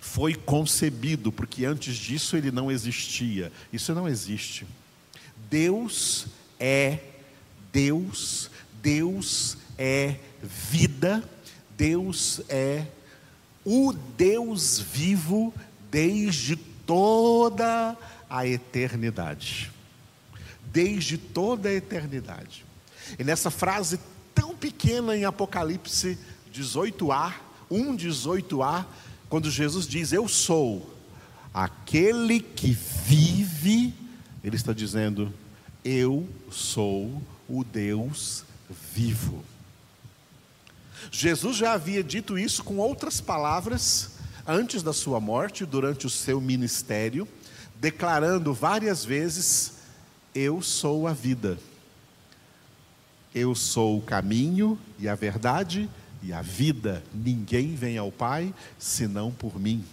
foi 0.01 0.35
concebido, 0.35 1.31
porque 1.31 1.65
antes 1.65 1.97
disso 1.97 2.37
ele 2.37 2.51
não 2.51 2.71
existia. 2.71 3.53
Isso 3.73 3.95
não 3.95 4.09
existe. 4.09 4.67
Deus 5.49 6.27
é 6.59 6.99
Deus, 7.73 8.51
Deus 8.83 9.57
é 9.79 10.17
vida, 10.43 11.23
Deus 11.77 12.41
é 12.49 12.85
o 13.65 13.93
Deus 13.93 14.79
vivo 14.79 15.55
desde 15.91 16.57
toda 16.57 17.97
a 18.29 18.47
eternidade. 18.47 19.71
Desde 20.67 21.17
toda 21.17 21.69
a 21.69 21.73
eternidade. 21.73 22.65
E 23.19 23.25
nessa 23.25 23.51
frase 23.51 23.99
tão 24.35 24.55
pequena 24.55 25.17
em 25.17 25.25
Apocalipse 25.25 26.19
18a, 26.53 27.33
1:18a, 27.71 28.85
quando 29.29 29.51
Jesus 29.51 29.87
diz: 29.87 30.13
"Eu 30.13 30.29
sou 30.29 30.95
aquele 31.53 32.41
que 32.41 32.73
vive", 32.73 33.95
ele 34.43 34.57
está 34.57 34.73
dizendo: 34.73 35.33
"Eu 35.85 36.29
sou 36.51 37.23
o 37.49 37.65
Deus 37.65 38.45
vivo". 38.93 39.45
Jesus 41.11 41.57
já 41.57 41.73
havia 41.73 42.03
dito 42.03 42.39
isso 42.39 42.63
com 42.63 42.77
outras 42.79 43.21
palavras 43.21 44.11
antes 44.47 44.83
da 44.83 44.93
sua 44.93 45.21
morte, 45.21 45.65
durante 45.65 46.07
o 46.07 46.11
seu 46.11 46.41
ministério, 46.41 47.27
declarando 47.77 48.53
várias 48.53 49.05
vezes: 49.05 49.75
Eu 50.35 50.63
sou 50.63 51.07
a 51.07 51.13
vida, 51.13 51.59
eu 53.35 53.55
sou 53.55 53.99
o 53.99 54.03
caminho 54.03 54.79
e 54.99 55.09
a 55.09 55.15
verdade 55.15 55.89
e 56.23 56.33
a 56.33 56.41
vida, 56.41 57.03
ninguém 57.13 57.75
vem 57.75 57.99
ao 57.99 58.11
Pai 58.11 58.55
senão 58.79 59.31
por 59.31 59.61
mim. 59.61 59.85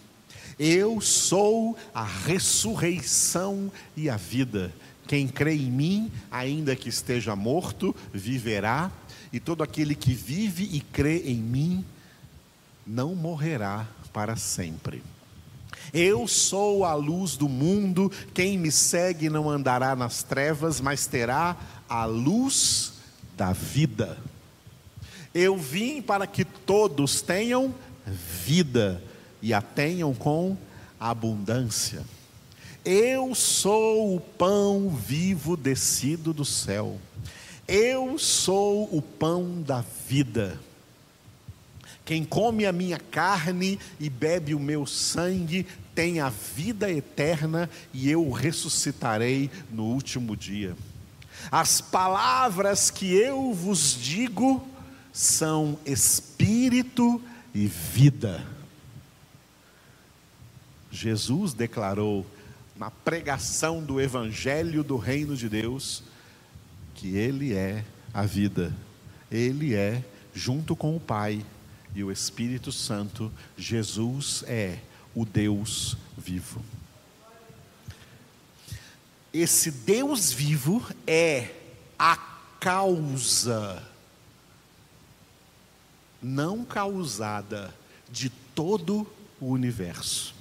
Eu 0.57 1.01
sou 1.01 1.77
a 1.93 2.03
ressurreição 2.03 3.71
e 3.97 4.09
a 4.09 4.15
vida. 4.15 4.71
Quem 5.07 5.27
crê 5.27 5.55
em 5.55 5.69
mim, 5.69 6.11
ainda 6.29 6.73
que 6.75 6.87
esteja 6.87 7.35
morto, 7.35 7.93
viverá 8.13 8.89
e 9.31 9.39
todo 9.39 9.63
aquele 9.63 9.95
que 9.95 10.13
vive 10.13 10.63
e 10.71 10.81
crê 10.81 11.19
em 11.19 11.37
mim 11.37 11.85
não 12.85 13.15
morrerá 13.15 13.87
para 14.11 14.35
sempre. 14.35 15.01
Eu 15.93 16.27
sou 16.27 16.85
a 16.85 16.93
luz 16.93 17.35
do 17.35 17.49
mundo, 17.49 18.11
quem 18.33 18.57
me 18.57 18.71
segue 18.71 19.29
não 19.29 19.49
andará 19.49 19.95
nas 19.95 20.23
trevas, 20.23 20.79
mas 20.79 21.05
terá 21.07 21.55
a 21.89 22.05
luz 22.05 22.93
da 23.35 23.51
vida. 23.51 24.17
Eu 25.33 25.57
vim 25.57 26.01
para 26.01 26.27
que 26.27 26.43
todos 26.43 27.21
tenham 27.21 27.73
vida 28.05 29.01
e 29.41 29.53
a 29.53 29.61
tenham 29.61 30.13
com 30.13 30.57
abundância. 30.99 32.03
Eu 32.83 33.33
sou 33.35 34.15
o 34.15 34.19
pão 34.19 34.89
vivo 34.89 35.55
descido 35.55 36.33
do 36.33 36.43
céu. 36.43 36.99
Eu 37.67 38.17
sou 38.17 38.83
o 38.95 39.01
pão 39.01 39.61
da 39.61 39.83
vida. 40.07 40.59
Quem 42.03 42.25
come 42.25 42.65
a 42.65 42.71
minha 42.71 42.99
carne 42.99 43.79
e 43.99 44.09
bebe 44.09 44.53
o 44.53 44.59
meu 44.59 44.85
sangue 44.85 45.65
tem 45.93 46.19
a 46.19 46.29
vida 46.29 46.91
eterna 46.91 47.69
e 47.93 48.09
eu 48.09 48.25
o 48.25 48.31
ressuscitarei 48.31 49.49
no 49.69 49.83
último 49.83 50.35
dia. 50.35 50.75
As 51.51 51.79
palavras 51.79 52.89
que 52.89 53.13
eu 53.13 53.53
vos 53.53 53.95
digo 53.95 54.67
são 55.13 55.77
espírito 55.85 57.21
e 57.53 57.67
vida. 57.67 58.45
Jesus 60.91 61.53
declarou 61.53 62.25
na 62.75 62.91
pregação 62.91 63.81
do 63.81 64.01
evangelho 64.01 64.83
do 64.83 64.97
reino 64.97 65.35
de 65.35 65.47
Deus 65.47 66.03
que 67.01 67.17
Ele 67.17 67.55
é 67.55 67.83
a 68.13 68.27
vida, 68.27 68.71
Ele 69.31 69.73
é, 69.73 70.05
junto 70.35 70.75
com 70.75 70.95
o 70.95 70.99
Pai 70.99 71.43
e 71.95 72.03
o 72.03 72.11
Espírito 72.11 72.71
Santo, 72.71 73.31
Jesus 73.57 74.43
é 74.45 74.77
o 75.15 75.25
Deus 75.25 75.97
vivo. 76.15 76.63
Esse 79.33 79.71
Deus 79.71 80.31
vivo 80.31 80.85
é 81.07 81.49
a 81.97 82.15
causa, 82.59 83.81
não 86.21 86.63
causada, 86.63 87.73
de 88.11 88.29
todo 88.53 89.07
o 89.39 89.47
universo. 89.47 90.35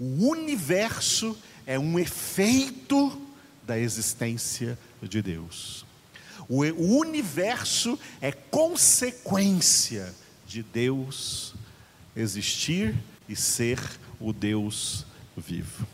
O 0.00 0.30
universo 0.30 1.38
é 1.64 1.78
um 1.78 1.96
efeito 1.96 3.22
da 3.62 3.78
existência 3.78 4.76
de 5.02 5.22
Deus. 5.22 5.84
O 6.48 6.62
universo 6.98 7.98
é 8.20 8.30
consequência 8.30 10.14
de 10.46 10.62
Deus 10.62 11.54
existir 12.14 12.94
e 13.28 13.34
ser 13.34 13.80
o 14.20 14.32
Deus 14.32 15.04
vivo. 15.36 15.86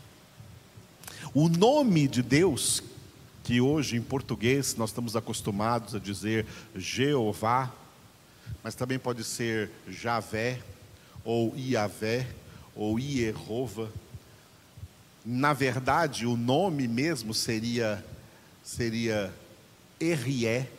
O 1.33 1.49
nome 1.49 2.07
de 2.07 2.21
Deus, 2.21 2.83
que 3.43 3.59
hoje 3.59 3.97
em 3.97 4.01
português 4.01 4.75
nós 4.75 4.91
estamos 4.91 5.15
acostumados 5.15 5.95
a 5.95 5.99
dizer 5.99 6.45
Jeová, 6.75 7.73
mas 8.63 8.75
também 8.75 8.99
pode 8.99 9.23
ser 9.23 9.71
Javé, 9.89 10.61
ou 11.25 11.55
Iavé, 11.57 12.27
ou 12.75 12.99
Ierova. 12.99 13.91
Na 15.25 15.53
verdade, 15.53 16.25
o 16.25 16.37
nome 16.37 16.87
mesmo 16.87 17.33
seria 17.33 18.05
seria 18.63 19.33
errié. 19.99 20.69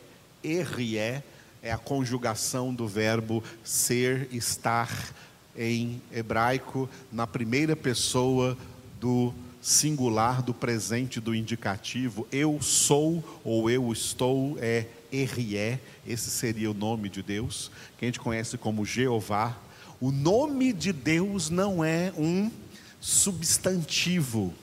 Errié 0.43 1.23
é 1.61 1.71
a 1.71 1.77
conjugação 1.77 2.73
do 2.73 2.87
verbo 2.87 3.43
ser, 3.63 4.27
estar 4.31 5.13
em 5.57 6.01
hebraico 6.11 6.89
na 7.11 7.25
primeira 7.25 7.75
pessoa 7.75 8.57
do 8.99 9.33
singular 9.61 10.41
do 10.41 10.53
presente 10.53 11.19
do 11.19 11.33
indicativo. 11.33 12.27
Eu 12.31 12.61
sou 12.61 13.23
ou 13.43 13.69
eu 13.69 13.91
estou 13.91 14.57
é 14.59 14.87
RE, 15.11 15.79
esse 16.05 16.29
seria 16.29 16.69
o 16.69 16.73
nome 16.73 17.09
de 17.09 17.23
Deus, 17.23 17.71
que 17.97 18.05
a 18.05 18.07
gente 18.07 18.19
conhece 18.19 18.57
como 18.57 18.85
Jeová. 18.85 19.57
O 20.01 20.11
nome 20.11 20.73
de 20.73 20.91
Deus 20.91 21.49
não 21.49 21.83
é 21.83 22.13
um 22.17 22.51
substantivo. 22.99 24.53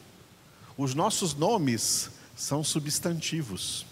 Os 0.77 0.95
nossos 0.95 1.35
nomes 1.35 2.11
são 2.43 2.65
substantivos. 2.65 3.87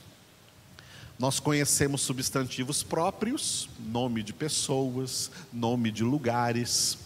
Nós 1.16 1.38
conhecemos 1.38 2.00
substantivos 2.00 2.82
próprios, 2.82 3.68
nome 3.78 4.24
de 4.24 4.32
pessoas, 4.32 5.30
nome 5.52 5.92
de 5.92 6.02
lugares, 6.02 6.98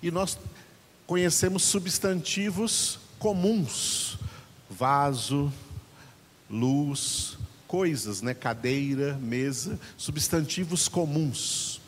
e 0.00 0.12
nós 0.12 0.38
conhecemos 1.04 1.64
substantivos 1.64 3.00
comuns, 3.18 4.16
vaso, 4.70 5.52
luz, 6.48 7.36
coisas, 7.66 8.22
né? 8.22 8.32
cadeira, 8.32 9.18
mesa, 9.20 9.80
substantivos 9.96 10.86
comuns. 10.86 11.80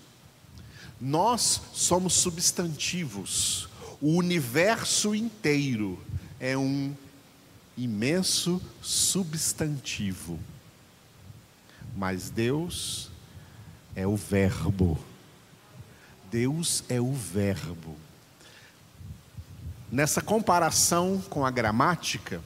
Nós 1.01 1.61
somos 1.73 2.15
substantivos. 2.15 3.69
O 4.01 4.17
universo 4.17 5.15
inteiro 5.15 6.03
é 6.41 6.59
um 6.59 6.93
imenso 7.77 8.61
substantivo. 8.81 10.39
Mas 11.97 12.31
Deus 12.31 13.11
é 13.95 14.07
o 14.07 14.17
Verbo. 14.17 14.99
Deus 16.31 16.83
é 16.89 17.01
o 17.01 17.13
Verbo. 17.13 17.97
Nessa 19.91 20.21
comparação 20.21 21.23
com 21.31 21.47
a 21.47 21.51
gramática, 21.51 22.41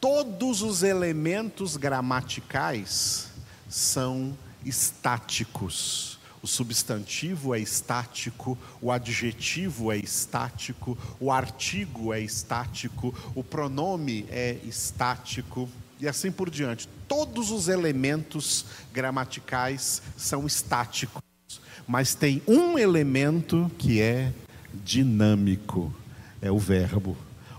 todos 0.00 0.62
os 0.62 0.82
elementos 0.82 1.76
gramaticais 1.76 3.28
são 3.68 4.36
estáticos. 4.64 6.17
O 6.42 6.46
substantivo 6.46 7.54
é 7.54 7.58
estático, 7.58 8.56
o 8.80 8.92
adjetivo 8.92 9.92
é 9.92 9.96
estático, 9.96 10.96
o 11.18 11.32
artigo 11.32 12.12
é 12.12 12.20
estático, 12.20 13.14
o 13.34 13.42
pronome 13.42 14.24
é 14.30 14.58
estático 14.64 15.68
e 16.00 16.06
assim 16.06 16.30
por 16.30 16.48
diante. 16.48 16.88
Todos 17.08 17.50
os 17.50 17.68
elementos 17.68 18.66
gramaticais 18.92 20.02
são 20.16 20.46
estáticos, 20.46 21.22
mas 21.86 22.14
tem 22.14 22.42
um 22.46 22.78
elemento 22.78 23.70
que 23.78 24.00
é 24.00 24.32
dinâmico, 24.72 25.92
é 26.40 26.50
o 26.52 26.58
verbo. 26.58 27.16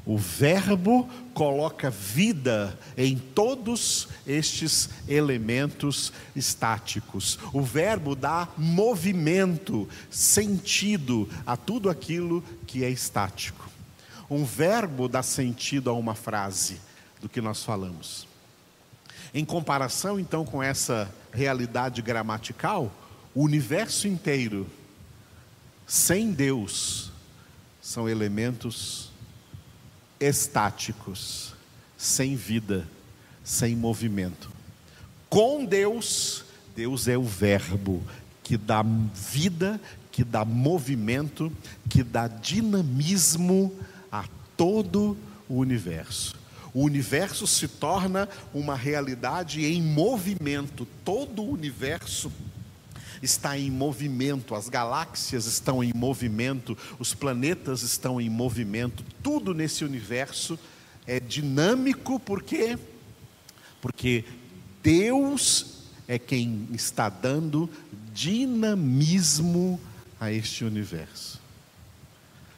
O 0.09 0.17
Verbo 0.17 1.07
coloca 1.35 1.91
vida 1.91 2.75
em 2.97 3.15
todos 3.15 4.07
estes 4.25 4.89
elementos 5.07 6.11
estáticos. 6.35 7.37
O 7.53 7.61
Verbo 7.61 8.15
dá 8.15 8.47
movimento, 8.57 9.87
sentido 10.09 11.29
a 11.45 11.55
tudo 11.55 11.91
aquilo 11.91 12.43
que 12.65 12.83
é 12.83 12.89
estático. 12.89 13.69
Um 14.27 14.43
verbo 14.43 15.07
dá 15.07 15.21
sentido 15.21 15.91
a 15.91 15.93
uma 15.93 16.15
frase 16.15 16.81
do 17.21 17.29
que 17.29 17.39
nós 17.39 17.63
falamos. 17.63 18.27
Em 19.31 19.45
comparação, 19.45 20.19
então, 20.19 20.43
com 20.43 20.63
essa 20.63 21.13
realidade 21.31 22.01
gramatical, 22.01 22.91
o 23.35 23.43
universo 23.43 24.07
inteiro, 24.07 24.65
sem 25.85 26.31
Deus, 26.31 27.11
são 27.79 28.09
elementos 28.09 29.08
estáticos, 30.19 31.53
sem 31.97 32.35
vida, 32.35 32.87
sem 33.43 33.75
movimento. 33.75 34.49
Com 35.29 35.65
Deus, 35.65 36.43
Deus 36.75 37.07
é 37.07 37.17
o 37.17 37.23
Verbo 37.23 38.03
que 38.43 38.57
dá 38.57 38.83
vida, 39.13 39.79
que 40.11 40.23
dá 40.23 40.43
movimento, 40.43 41.51
que 41.87 42.03
dá 42.03 42.27
dinamismo 42.27 43.71
a 44.11 44.25
todo 44.57 45.15
o 45.47 45.57
universo. 45.57 46.35
O 46.73 46.83
universo 46.83 47.45
se 47.45 47.67
torna 47.67 48.27
uma 48.53 48.75
realidade 48.75 49.65
em 49.65 49.81
movimento, 49.81 50.87
todo 51.05 51.43
o 51.43 51.51
universo 51.51 52.31
está 53.21 53.57
em 53.57 53.69
movimento, 53.69 54.55
as 54.55 54.69
galáxias 54.69 55.45
estão 55.45 55.83
em 55.83 55.91
movimento, 55.93 56.77
os 56.97 57.13
planetas 57.13 57.81
estão 57.81 58.19
em 58.19 58.29
movimento, 58.29 59.03
tudo 59.21 59.53
nesse 59.53 59.83
universo 59.83 60.57
é 61.05 61.19
dinâmico, 61.19 62.19
por 62.19 62.43
quê? 62.43 62.77
Porque 63.81 64.23
Deus 64.83 65.85
é 66.07 66.19
quem 66.19 66.67
está 66.73 67.09
dando 67.09 67.69
dinamismo 68.13 69.79
a 70.19 70.31
este 70.31 70.63
universo. 70.63 71.39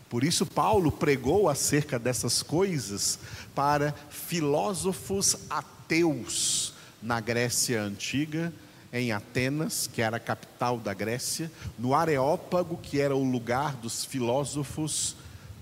Por 0.09 0.23
isso, 0.25 0.45
Paulo 0.45 0.91
pregou 0.91 1.47
acerca 1.47 1.97
dessas 1.97 2.43
coisas 2.43 3.17
para 3.55 3.95
filósofos 4.09 5.37
ateus 5.49 6.73
na 7.01 7.21
Grécia 7.21 7.81
Antiga 7.81 8.53
em 8.93 9.11
Atenas, 9.11 9.89
que 9.91 10.01
era 10.01 10.17
a 10.17 10.19
capital 10.19 10.77
da 10.77 10.93
Grécia, 10.93 11.51
no 11.79 11.93
Areópago, 11.95 12.77
que 12.77 12.99
era 12.99 13.15
o 13.15 13.23
lugar 13.23 13.75
dos 13.75 14.03
filósofos 14.03 15.15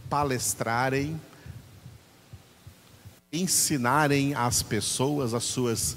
palestrarem, 0.10 1.20
ensinarem 3.32 4.34
às 4.34 4.64
pessoas 4.64 5.34
as 5.34 5.44
suas 5.44 5.96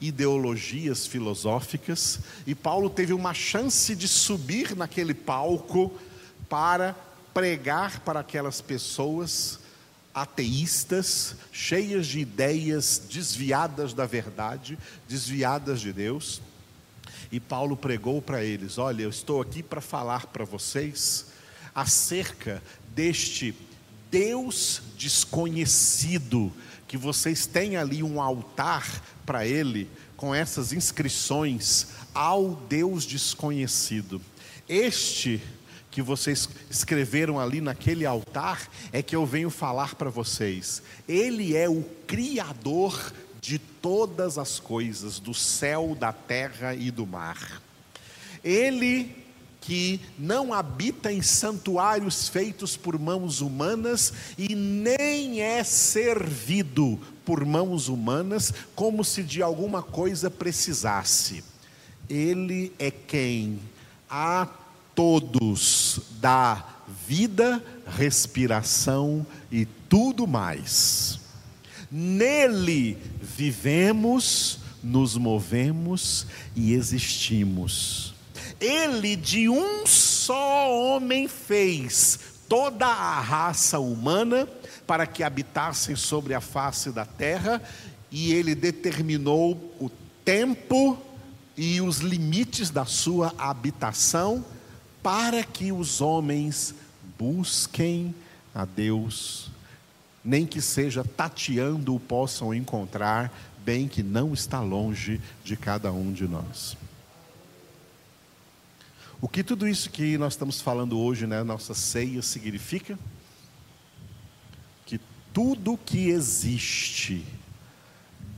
ideologias 0.00 1.06
filosóficas, 1.06 2.20
e 2.46 2.54
Paulo 2.54 2.88
teve 2.88 3.12
uma 3.12 3.34
chance 3.34 3.94
de 3.94 4.08
subir 4.08 4.74
naquele 4.74 5.14
palco 5.14 5.92
para 6.48 6.94
pregar 7.32 8.00
para 8.00 8.20
aquelas 8.20 8.60
pessoas 8.60 9.60
ateístas, 10.12 11.36
cheias 11.52 12.06
de 12.06 12.20
ideias 12.20 13.00
desviadas 13.10 13.94
da 13.94 14.06
verdade, 14.06 14.78
desviadas 15.08 15.80
de 15.80 15.92
Deus. 15.92 16.42
E 17.32 17.38
Paulo 17.38 17.76
pregou 17.76 18.20
para 18.20 18.42
eles: 18.44 18.78
Olha, 18.78 19.02
eu 19.02 19.10
estou 19.10 19.40
aqui 19.40 19.62
para 19.62 19.80
falar 19.80 20.26
para 20.26 20.44
vocês 20.44 21.26
acerca 21.74 22.62
deste 22.94 23.54
Deus 24.10 24.82
desconhecido, 24.96 26.52
que 26.88 26.96
vocês 26.96 27.46
têm 27.46 27.76
ali 27.76 28.02
um 28.02 28.20
altar 28.20 29.02
para 29.24 29.46
ele, 29.46 29.88
com 30.16 30.34
essas 30.34 30.72
inscrições 30.72 31.88
ao 32.12 32.56
Deus 32.68 33.04
desconhecido. 33.04 34.20
Este 34.68 35.40
que 35.90 36.02
vocês 36.02 36.48
escreveram 36.70 37.38
ali 37.38 37.60
naquele 37.60 38.06
altar 38.06 38.68
é 38.92 39.02
que 39.02 39.14
eu 39.14 39.26
venho 39.26 39.50
falar 39.50 39.94
para 39.94 40.10
vocês. 40.10 40.82
Ele 41.08 41.56
é 41.56 41.68
o 41.68 41.82
Criador 42.06 43.12
de 43.40 43.58
todas 43.58 44.38
as 44.38 44.58
coisas, 44.58 45.18
do 45.18 45.34
céu, 45.34 45.96
da 45.98 46.12
terra 46.12 46.74
e 46.74 46.90
do 46.90 47.06
mar. 47.06 47.62
Ele 48.44 49.20
que 49.60 50.00
não 50.18 50.54
habita 50.54 51.12
em 51.12 51.20
santuários 51.22 52.28
feitos 52.28 52.76
por 52.76 52.98
mãos 52.98 53.40
humanas 53.40 54.12
e 54.38 54.54
nem 54.54 55.42
é 55.42 55.62
servido 55.62 56.98
por 57.24 57.44
mãos 57.44 57.88
humanas 57.88 58.52
como 58.74 59.04
se 59.04 59.22
de 59.22 59.42
alguma 59.42 59.82
coisa 59.82 60.30
precisasse. 60.30 61.44
Ele 62.08 62.72
é 62.78 62.90
quem 62.90 63.60
a 64.08 64.48
todos 64.94 66.00
dá 66.20 66.66
vida, 67.06 67.62
respiração 67.86 69.24
e 69.52 69.64
tudo 69.88 70.26
mais. 70.26 71.20
Nele 71.90 72.96
vivemos, 73.36 74.58
nos 74.82 75.16
movemos 75.16 76.26
e 76.54 76.72
existimos. 76.72 78.14
Ele 78.60 79.16
de 79.16 79.48
um 79.48 79.86
só 79.86 80.70
homem 80.70 81.28
fez 81.28 82.18
toda 82.48 82.86
a 82.86 83.20
raça 83.20 83.78
humana 83.78 84.48
para 84.86 85.06
que 85.06 85.22
habitassem 85.22 85.94
sobre 85.94 86.34
a 86.34 86.40
face 86.40 86.90
da 86.90 87.04
terra, 87.04 87.62
e 88.10 88.32
ele 88.32 88.56
determinou 88.56 89.52
o 89.80 89.88
tempo 90.24 90.98
e 91.56 91.80
os 91.80 91.98
limites 91.98 92.70
da 92.70 92.84
sua 92.84 93.32
habitação 93.38 94.44
para 95.02 95.44
que 95.44 95.70
os 95.70 96.00
homens 96.00 96.74
busquem 97.16 98.14
a 98.52 98.64
Deus 98.64 99.50
nem 100.24 100.46
que 100.46 100.60
seja 100.60 101.04
tateando 101.04 101.94
o 101.94 102.00
possam 102.00 102.54
encontrar, 102.54 103.32
bem 103.64 103.88
que 103.88 104.02
não 104.02 104.32
está 104.32 104.60
longe 104.60 105.20
de 105.44 105.56
cada 105.56 105.92
um 105.92 106.12
de 106.12 106.26
nós. 106.26 106.76
O 109.20 109.28
que 109.28 109.44
tudo 109.44 109.68
isso 109.68 109.90
que 109.90 110.16
nós 110.16 110.32
estamos 110.32 110.60
falando 110.60 110.98
hoje, 110.98 111.26
né, 111.26 111.42
nossa 111.42 111.74
ceia, 111.74 112.22
significa? 112.22 112.98
Que 114.86 114.98
tudo 115.32 115.78
que 115.84 116.08
existe 116.08 117.24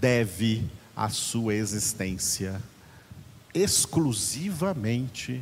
deve 0.00 0.68
a 0.96 1.08
sua 1.08 1.54
existência 1.54 2.60
exclusivamente 3.54 5.40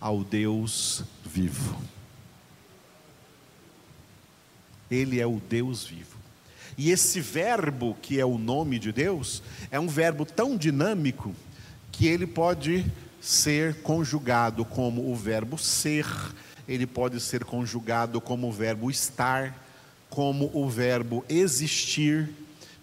ao 0.00 0.22
Deus 0.22 1.04
vivo. 1.24 1.76
Ele 4.90 5.20
é 5.20 5.26
o 5.26 5.40
Deus 5.48 5.84
vivo. 5.84 6.18
E 6.76 6.90
esse 6.90 7.20
verbo, 7.20 7.96
que 8.00 8.18
é 8.18 8.24
o 8.24 8.38
nome 8.38 8.78
de 8.78 8.90
Deus, 8.90 9.42
é 9.70 9.78
um 9.78 9.86
verbo 9.86 10.24
tão 10.24 10.56
dinâmico 10.56 11.34
que 11.92 12.06
ele 12.06 12.26
pode 12.26 12.86
ser 13.20 13.82
conjugado 13.82 14.64
como 14.64 15.12
o 15.12 15.14
verbo 15.14 15.58
ser, 15.58 16.06
ele 16.66 16.86
pode 16.86 17.20
ser 17.20 17.44
conjugado 17.44 18.20
como 18.20 18.48
o 18.48 18.52
verbo 18.52 18.90
estar, 18.90 19.54
como 20.08 20.50
o 20.54 20.68
verbo 20.68 21.24
existir, 21.28 22.30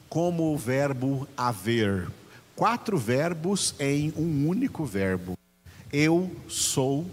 como 0.07 0.53
o 0.53 0.57
verbo 0.57 1.27
haver. 1.35 2.07
Quatro 2.55 2.97
verbos 2.97 3.73
em 3.79 4.13
um 4.15 4.47
único 4.47 4.85
verbo. 4.85 5.37
Eu 5.91 6.31
sou, 6.47 7.05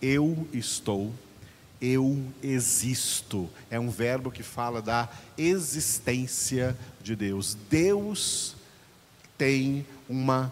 eu 0.00 0.46
estou, 0.52 1.12
eu 1.84 2.18
existo. 2.42 3.50
É 3.70 3.78
um 3.78 3.90
verbo 3.90 4.30
que 4.30 4.42
fala 4.42 4.80
da 4.80 5.08
existência 5.36 6.76
de 7.02 7.14
Deus. 7.14 7.56
Deus 7.68 8.56
tem 9.36 9.84
uma 10.08 10.50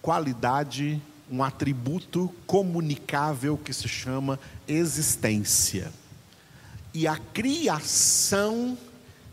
qualidade 0.00 1.00
um 1.28 1.42
atributo 1.42 2.32
comunicável 2.46 3.58
que 3.58 3.72
se 3.72 3.88
chama 3.88 4.38
existência. 4.66 5.92
E 6.94 7.06
a 7.06 7.16
criação 7.16 8.78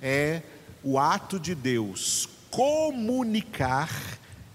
é 0.01 0.41
o 0.83 0.97
ato 0.97 1.39
de 1.39 1.53
Deus 1.53 2.27
comunicar 2.49 3.89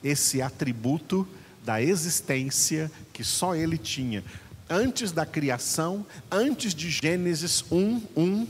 esse 0.02 0.42
atributo 0.42 1.26
da 1.64 1.80
existência 1.80 2.90
que 3.12 3.22
só 3.22 3.54
ele 3.54 3.78
tinha. 3.78 4.24
Antes 4.68 5.12
da 5.12 5.24
criação, 5.24 6.04
antes 6.30 6.74
de 6.74 6.90
Gênesis 6.90 7.64
1, 7.70 8.02
1, 8.16 8.46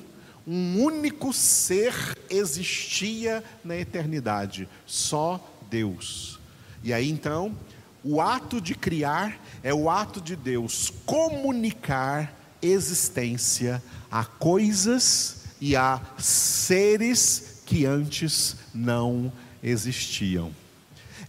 um 0.46 0.82
único 0.82 1.32
ser 1.32 1.94
existia 2.30 3.44
na 3.62 3.76
eternidade, 3.76 4.68
só 4.86 5.46
Deus. 5.70 6.40
E 6.82 6.92
aí 6.92 7.08
então, 7.08 7.54
o 8.02 8.20
ato 8.20 8.60
de 8.60 8.74
criar 8.74 9.38
é 9.62 9.74
o 9.74 9.90
ato 9.90 10.20
de 10.20 10.34
Deus 10.34 10.92
comunicar 11.04 12.34
existência 12.62 13.82
a 14.10 14.24
coisas 14.24 15.44
e 15.60 15.76
a 15.76 16.00
seres 16.18 17.62
que 17.66 17.84
antes 17.84 18.56
não 18.72 19.30
existiam. 19.62 20.50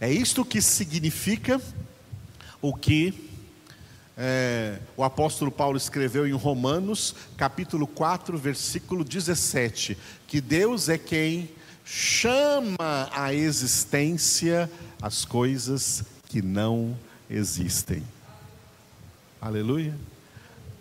É 0.00 0.10
isto 0.10 0.44
que 0.44 0.62
significa 0.62 1.60
o 2.62 2.74
que 2.74 3.29
é, 4.22 4.78
o 4.98 5.02
apóstolo 5.02 5.50
Paulo 5.50 5.78
escreveu 5.78 6.28
em 6.28 6.32
Romanos, 6.32 7.14
capítulo 7.38 7.86
4, 7.86 8.36
versículo 8.36 9.02
17: 9.02 9.96
que 10.26 10.42
Deus 10.42 10.90
é 10.90 10.98
quem 10.98 11.48
chama 11.86 13.08
à 13.14 13.32
existência 13.32 14.70
as 15.00 15.24
coisas 15.24 16.04
que 16.28 16.42
não 16.42 16.94
existem. 17.30 18.02
Aleluia. 19.40 19.96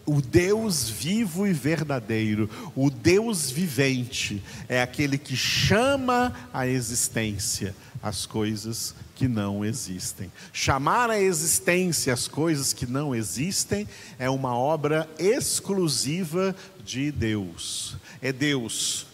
O 0.06 0.22
Deus 0.22 0.90
vivo 0.90 1.48
e 1.48 1.54
verdadeiro, 1.54 2.50
o 2.76 2.90
Deus 2.90 3.50
vivente, 3.50 4.44
é 4.68 4.82
aquele 4.82 5.18
que 5.18 5.38
chama 5.38 6.34
à 6.54 6.68
existência 6.68 7.74
as 8.04 8.26
coisas 8.26 8.96
que 9.20 9.28
não 9.28 9.66
existem. 9.66 10.32
Chamar 10.54 11.10
à 11.10 11.20
existência 11.20 12.14
as 12.14 12.26
coisas 12.26 12.72
que 12.72 12.86
não 12.86 13.14
existem 13.14 13.86
é 14.18 14.30
uma 14.30 14.58
obra 14.58 15.10
exclusiva 15.20 16.56
de 16.82 17.12
Deus. 17.12 17.98
É 18.22 18.32
Deus 18.32 19.08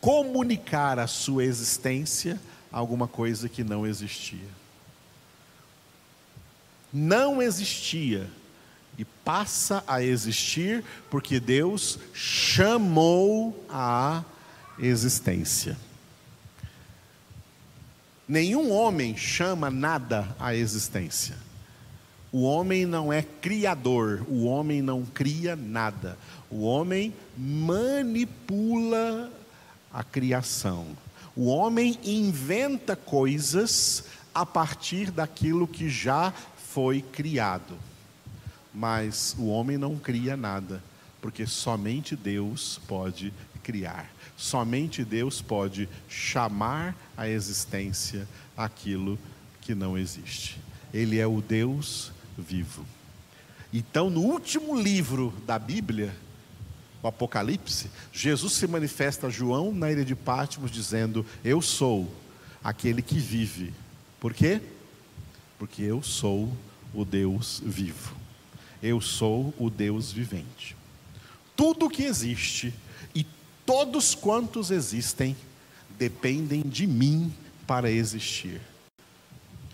comunicar 0.00 0.98
a 0.98 1.06
sua 1.06 1.44
existência 1.44 2.40
a 2.72 2.78
alguma 2.78 3.06
coisa 3.06 3.48
que 3.48 3.62
não 3.62 3.86
existia 3.86 4.58
não 6.92 7.42
existia 7.42 8.28
e 8.96 9.04
passa 9.04 9.84
a 9.86 10.02
existir 10.02 10.84
porque 11.10 11.38
Deus 11.38 11.98
chamou 12.12 13.64
a 13.68 14.24
existência. 14.78 15.76
Nenhum 18.28 18.70
homem 18.70 19.16
chama 19.16 19.70
nada 19.70 20.28
à 20.38 20.54
existência. 20.54 21.34
O 22.30 22.42
homem 22.42 22.84
não 22.84 23.10
é 23.10 23.22
criador, 23.22 24.22
o 24.28 24.44
homem 24.44 24.82
não 24.82 25.02
cria 25.02 25.56
nada. 25.56 26.18
O 26.50 26.62
homem 26.62 27.14
manipula 27.36 29.32
a 29.90 30.04
criação. 30.04 30.88
O 31.34 31.46
homem 31.46 31.98
inventa 32.04 32.94
coisas 32.94 34.04
a 34.34 34.44
partir 34.44 35.10
daquilo 35.10 35.66
que 35.66 35.88
já 35.88 36.30
foi 36.56 37.00
criado. 37.00 37.78
Mas 38.74 39.34
o 39.38 39.46
homem 39.46 39.78
não 39.78 39.96
cria 39.96 40.36
nada, 40.36 40.82
porque 41.22 41.46
somente 41.46 42.14
Deus 42.14 42.78
pode 42.86 43.32
criar. 43.62 44.17
Somente 44.38 45.04
Deus 45.04 45.42
pode 45.42 45.86
chamar 46.08 46.96
à 47.14 47.28
existência 47.28 48.26
aquilo 48.56 49.18
que 49.60 49.74
não 49.74 49.98
existe. 49.98 50.58
Ele 50.94 51.18
é 51.18 51.26
o 51.26 51.42
Deus 51.42 52.10
vivo. 52.38 52.86
Então, 53.70 54.08
no 54.08 54.22
último 54.22 54.80
livro 54.80 55.34
da 55.46 55.58
Bíblia, 55.58 56.16
o 57.02 57.08
Apocalipse, 57.08 57.90
Jesus 58.10 58.54
se 58.54 58.66
manifesta 58.66 59.26
a 59.26 59.30
João 59.30 59.74
na 59.74 59.92
ilha 59.92 60.04
de 60.04 60.14
Patmos 60.14 60.70
dizendo: 60.70 61.26
Eu 61.44 61.60
sou 61.60 62.10
aquele 62.64 63.02
que 63.02 63.18
vive. 63.18 63.74
Por 64.18 64.32
quê? 64.32 64.62
porque 65.58 65.82
eu 65.82 66.02
sou 66.02 66.50
o 66.94 67.04
Deus 67.04 67.60
vivo. 67.64 68.16
Eu 68.80 69.00
sou 69.00 69.52
o 69.58 69.68
Deus 69.68 70.12
vivente. 70.12 70.76
Tudo 71.56 71.90
que 71.90 72.04
existe 72.04 72.72
todos 73.68 74.14
quantos 74.14 74.70
existem 74.70 75.36
dependem 75.98 76.62
de 76.62 76.86
mim 76.86 77.30
para 77.66 77.90
existir. 77.90 78.62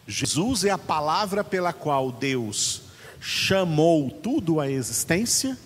Jesus 0.05 0.65
é 0.65 0.71
a 0.71 0.77
palavra 0.77 1.45
pela 1.45 1.73
qual 1.73 2.11
Deus 2.11 2.83
chamou 3.21 4.11
tudo 4.11 4.59
à 4.59 4.69
existência 4.69 5.57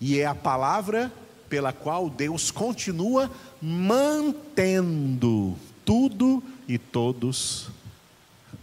e 0.00 0.18
é 0.18 0.26
a 0.26 0.34
palavra 0.34 1.12
pela 1.48 1.72
qual 1.72 2.10
Deus 2.10 2.50
continua 2.50 3.30
mantendo 3.62 5.56
tudo 5.84 6.42
e 6.66 6.78
todos 6.78 7.68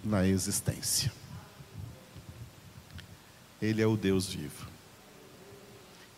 na 0.03 0.27
existência. 0.27 1.09
Ele 3.61 3.81
é 3.81 3.87
o 3.87 3.95
Deus 3.95 4.27
vivo. 4.27 4.67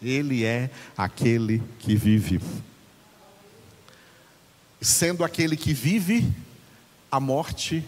Ele 0.01 0.43
é 0.43 0.71
aquele 0.97 1.61
que 1.77 1.95
vive. 1.95 2.41
Sendo 4.81 5.23
aquele 5.23 5.57
que 5.57 5.73
vive, 5.73 6.31
a 7.11 7.19
morte 7.19 7.83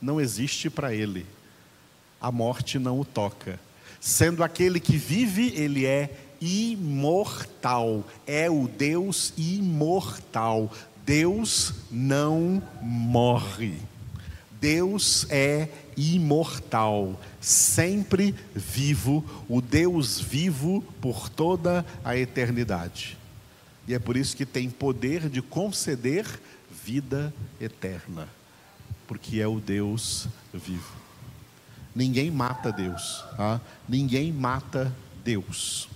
não 0.00 0.20
existe 0.20 0.68
para 0.68 0.94
ele. 0.94 1.26
A 2.20 2.30
morte 2.30 2.78
não 2.78 3.00
o 3.00 3.04
toca. 3.04 3.58
Sendo 4.00 4.44
aquele 4.44 4.78
que 4.78 4.96
vive, 4.96 5.52
ele 5.54 5.86
é 5.86 6.10
imortal. 6.40 8.04
É 8.26 8.50
o 8.50 8.68
Deus 8.68 9.32
imortal. 9.36 10.72
Deus 11.04 11.72
não 11.90 12.62
morre. 12.82 13.74
Deus 14.60 15.26
é 15.30 15.68
imortal, 15.96 17.18
sempre 17.40 18.34
vivo, 18.54 19.24
o 19.48 19.60
Deus 19.60 20.20
vivo 20.20 20.82
por 21.00 21.28
toda 21.28 21.84
a 22.04 22.16
eternidade. 22.16 23.16
E 23.86 23.94
é 23.94 23.98
por 23.98 24.16
isso 24.16 24.36
que 24.36 24.44
tem 24.44 24.68
poder 24.68 25.28
de 25.28 25.40
conceder 25.40 26.26
vida 26.84 27.32
eterna, 27.60 28.28
porque 29.06 29.40
é 29.40 29.46
o 29.46 29.60
Deus 29.60 30.28
vivo. 30.52 30.94
Ninguém 31.94 32.30
mata 32.30 32.72
Deus, 32.72 33.24
tá? 33.36 33.60
ninguém 33.88 34.32
mata 34.32 34.94
Deus. 35.24 35.88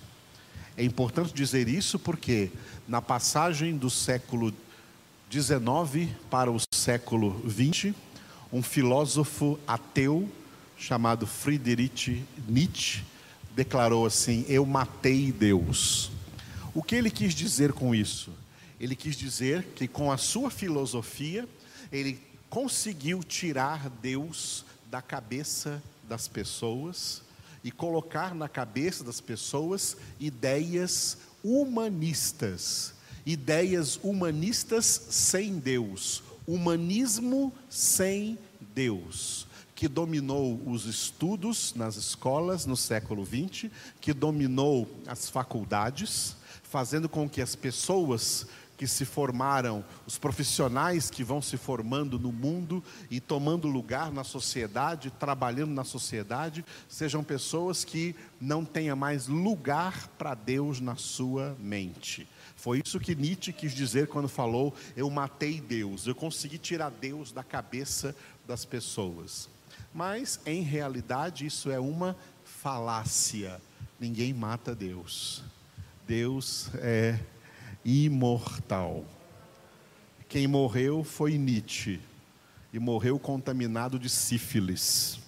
É 0.76 0.85
importante 0.85 1.35
dizer 1.35 1.68
isso 1.68 1.98
porque 1.98 2.50
na 2.88 3.03
passagem 3.03 3.76
do 3.76 3.90
século 3.90 4.55
19 5.29 6.09
para 6.31 6.50
o 6.50 6.59
século 6.74 7.40
20, 7.44 7.94
um 8.53 8.62
filósofo 8.62 9.59
ateu 9.66 10.29
chamado 10.76 11.26
Friedrich 11.26 12.24
Nietzsche 12.48 13.05
declarou 13.55 14.07
assim: 14.07 14.44
Eu 14.48 14.64
matei 14.64 15.31
Deus. 15.31 16.11
O 16.72 16.83
que 16.83 16.94
ele 16.94 17.11
quis 17.11 17.35
dizer 17.35 17.72
com 17.72 17.94
isso? 17.94 18.30
Ele 18.78 18.94
quis 18.94 19.16
dizer 19.16 19.64
que 19.74 19.88
com 19.88 20.12
a 20.12 20.16
sua 20.16 20.50
filosofia, 20.50 21.48
ele 21.90 22.20
conseguiu 22.48 23.22
tirar 23.24 23.90
Deus 23.90 24.64
da 24.90 25.02
cabeça 25.02 25.83
das 26.09 26.28
pessoas 26.28 27.22
e 27.62 27.70
colocar 27.70 28.35
na 28.35 28.48
cabeça 28.48 29.02
das 29.02 29.20
pessoas 29.20 29.96
ideias 30.18 31.18
humanistas, 31.42 32.94
ideias 33.26 33.98
humanistas 34.02 34.87
sem 35.11 35.59
Deus, 35.59 36.22
humanismo 36.46 37.52
sem 37.68 38.38
Deus, 38.74 39.46
que 39.74 39.88
dominou 39.88 40.61
os 40.66 40.87
estudos 40.87 41.74
nas 41.74 41.96
escolas 41.96 42.64
no 42.64 42.76
século 42.76 43.26
XX, 43.26 43.70
que 44.00 44.12
dominou 44.12 44.88
as 45.06 45.28
faculdades, 45.28 46.37
fazendo 46.70 47.09
com 47.09 47.28
que 47.28 47.42
as 47.42 47.56
pessoas 47.56 48.46
que 48.78 48.87
se 48.87 49.04
formaram, 49.04 49.85
os 50.06 50.16
profissionais 50.16 51.11
que 51.11 51.22
vão 51.22 51.42
se 51.42 51.59
formando 51.59 52.18
no 52.18 52.33
mundo 52.33 52.83
e 53.11 53.20
tomando 53.20 53.68
lugar 53.68 54.11
na 54.11 54.24
sociedade, 54.24 55.11
trabalhando 55.11 55.72
na 55.72 55.85
sociedade, 55.85 56.64
sejam 56.88 57.22
pessoas 57.22 57.85
que 57.85 58.14
não 58.40 58.64
tenham 58.64 58.96
mais 58.96 59.26
lugar 59.26 60.09
para 60.16 60.35
Deus 60.35 60.80
na 60.80 60.96
sua 60.96 61.54
mente. 61.59 62.26
Foi 62.56 62.80
isso 62.83 63.00
que 63.00 63.14
Nietzsche 63.14 63.52
quis 63.52 63.74
dizer 63.74 64.06
quando 64.06 64.28
falou: 64.28 64.72
Eu 64.96 65.11
matei 65.11 65.61
Deus, 65.61 66.06
eu 66.06 66.14
consegui 66.14 66.56
tirar 66.56 66.90
Deus 66.90 67.33
da 67.33 67.42
cabeça 67.42 68.14
das 68.46 68.64
pessoas. 68.64 69.48
Mas, 69.92 70.40
em 70.46 70.62
realidade, 70.62 71.44
isso 71.44 71.70
é 71.70 71.80
uma 71.80 72.16
falácia. 72.44 73.61
Ninguém 73.98 74.33
mata 74.33 74.74
Deus. 74.74 75.42
Deus 76.11 76.68
é 76.83 77.20
imortal. 77.85 79.05
Quem 80.29 80.49
morreu 80.49 81.05
foi 81.05 81.38
Nietzsche 81.38 82.01
e 82.73 82.81
morreu 82.81 83.16
contaminado 83.16 83.96
de 83.96 84.11
sífilis. 84.11 85.20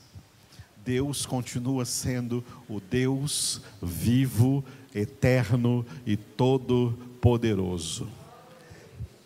Deus 0.85 1.25
continua 1.25 1.85
sendo 1.85 2.45
o 2.68 2.81
Deus 2.81 3.62
vivo, 3.81 4.64
eterno 4.92 5.87
e 6.05 6.16
todo-poderoso. 6.16 8.09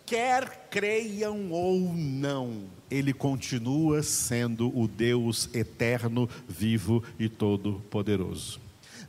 Quer 0.05 0.69
creiam 0.69 1.51
ou 1.51 1.81
não, 1.95 2.65
Ele 2.91 3.15
continua 3.15 4.03
sendo 4.03 4.79
o 4.79 4.87
Deus 4.87 5.49
eterno, 5.55 6.29
vivo 6.47 7.03
e 7.19 7.31
todo-poderoso. 7.31 8.61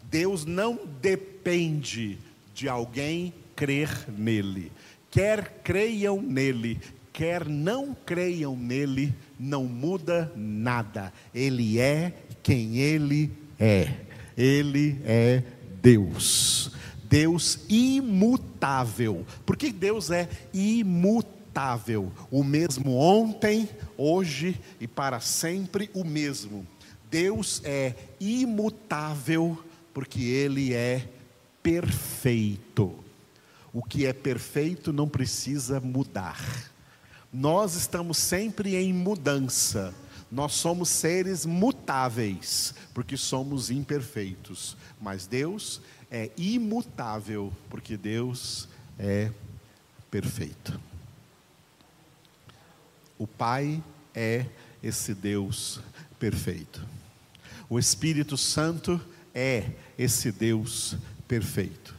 Deus 0.09 0.45
não 0.45 0.79
depende 1.01 2.17
de 2.57 2.67
alguém 2.67 3.35
crer 3.55 4.09
nele. 4.09 4.71
Quer 5.11 5.61
creiam 5.63 6.19
nele, 6.19 6.79
quer 7.13 7.47
não 7.47 7.95
creiam 8.03 8.57
nele, 8.57 9.13
não 9.39 9.65
muda 9.65 10.33
nada. 10.35 11.13
Ele 11.35 11.79
é 11.79 12.13
quem 12.41 12.77
ele 12.77 13.31
é. 13.59 13.93
Ele 14.35 14.99
é 15.05 15.43
Deus. 15.83 16.71
Deus 17.03 17.59
imutável. 17.69 19.23
Por 19.45 19.55
que 19.55 19.71
Deus 19.71 20.09
é 20.09 20.27
imutável? 20.51 22.11
O 22.31 22.43
mesmo 22.43 22.95
ontem, 22.95 23.69
hoje 23.95 24.59
e 24.81 24.87
para 24.87 25.19
sempre 25.19 25.91
o 25.93 26.03
mesmo. 26.03 26.65
Deus 27.09 27.61
é 27.63 27.93
imutável 28.19 29.63
porque 29.93 30.23
ele 30.23 30.73
é 30.73 31.07
perfeito. 31.67 32.97
O 33.73 33.83
que 33.83 34.05
é 34.05 34.13
perfeito 34.13 34.93
não 34.93 35.05
precisa 35.05 35.81
mudar. 35.81 36.41
Nós 37.31 37.75
estamos 37.75 38.17
sempre 38.17 38.77
em 38.77 38.93
mudança. 38.93 39.93
Nós 40.31 40.53
somos 40.53 40.87
seres 40.87 41.45
mutáveis, 41.45 42.73
porque 42.93 43.17
somos 43.17 43.69
imperfeitos. 43.69 44.77
Mas 45.01 45.27
Deus 45.27 45.81
é 46.09 46.31
imutável, 46.37 47.51
porque 47.69 47.97
Deus 47.97 48.69
é 48.97 49.29
perfeito. 50.09 50.79
O 53.19 53.27
Pai 53.27 53.83
é 54.15 54.45
esse 54.81 55.13
Deus 55.13 55.81
perfeito. 56.17 56.87
O 57.69 57.77
Espírito 57.77 58.37
Santo 58.37 59.01
é 59.35 59.71
esse 59.97 60.31
Deus 60.31 60.95
perfeito. 61.27 61.95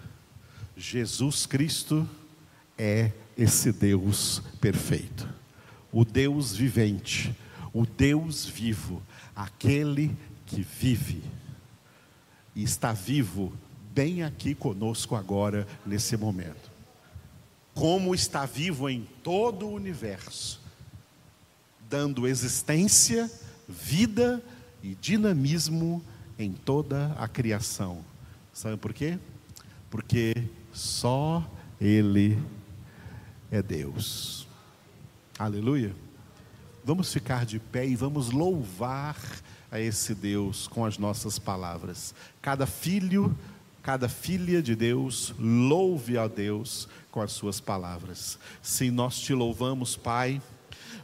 Jesus 0.76 1.46
Cristo 1.46 2.08
é 2.76 3.12
esse 3.36 3.72
Deus 3.72 4.42
perfeito. 4.60 5.28
O 5.92 6.04
Deus 6.04 6.54
vivente, 6.54 7.34
o 7.72 7.84
Deus 7.84 8.44
vivo, 8.46 9.02
aquele 9.34 10.16
que 10.46 10.62
vive 10.62 11.22
e 12.58 12.64
está 12.64 12.92
vivo 12.92 13.52
bem 13.94 14.24
aqui 14.24 14.52
conosco 14.52 15.14
agora, 15.14 15.64
nesse 15.86 16.16
momento. 16.16 16.70
Como 17.72 18.14
está 18.16 18.44
vivo 18.46 18.88
em 18.88 19.06
todo 19.22 19.66
o 19.66 19.74
universo, 19.74 20.60
dando 21.88 22.26
existência, 22.26 23.30
vida 23.68 24.42
e 24.82 24.96
dinamismo 24.96 26.02
em 26.36 26.52
toda 26.52 27.12
a 27.12 27.28
criação. 27.28 28.04
Sabe 28.58 28.76
por 28.76 28.92
quê? 28.92 29.16
Porque 29.88 30.34
só 30.72 31.48
Ele 31.80 32.36
é 33.52 33.62
Deus. 33.62 34.48
Aleluia. 35.38 35.94
Vamos 36.84 37.12
ficar 37.12 37.46
de 37.46 37.60
pé 37.60 37.86
e 37.86 37.94
vamos 37.94 38.32
louvar 38.32 39.16
a 39.70 39.78
esse 39.78 40.12
Deus 40.12 40.66
com 40.66 40.84
as 40.84 40.98
nossas 40.98 41.38
palavras. 41.38 42.12
Cada 42.42 42.66
filho, 42.66 43.32
cada 43.80 44.08
filha 44.08 44.60
de 44.60 44.74
Deus, 44.74 45.32
louve 45.38 46.18
a 46.18 46.26
Deus 46.26 46.88
com 47.12 47.22
as 47.22 47.30
suas 47.30 47.60
palavras. 47.60 48.40
Sim, 48.60 48.90
nós 48.90 49.20
te 49.20 49.32
louvamos, 49.34 49.96
Pai 49.96 50.42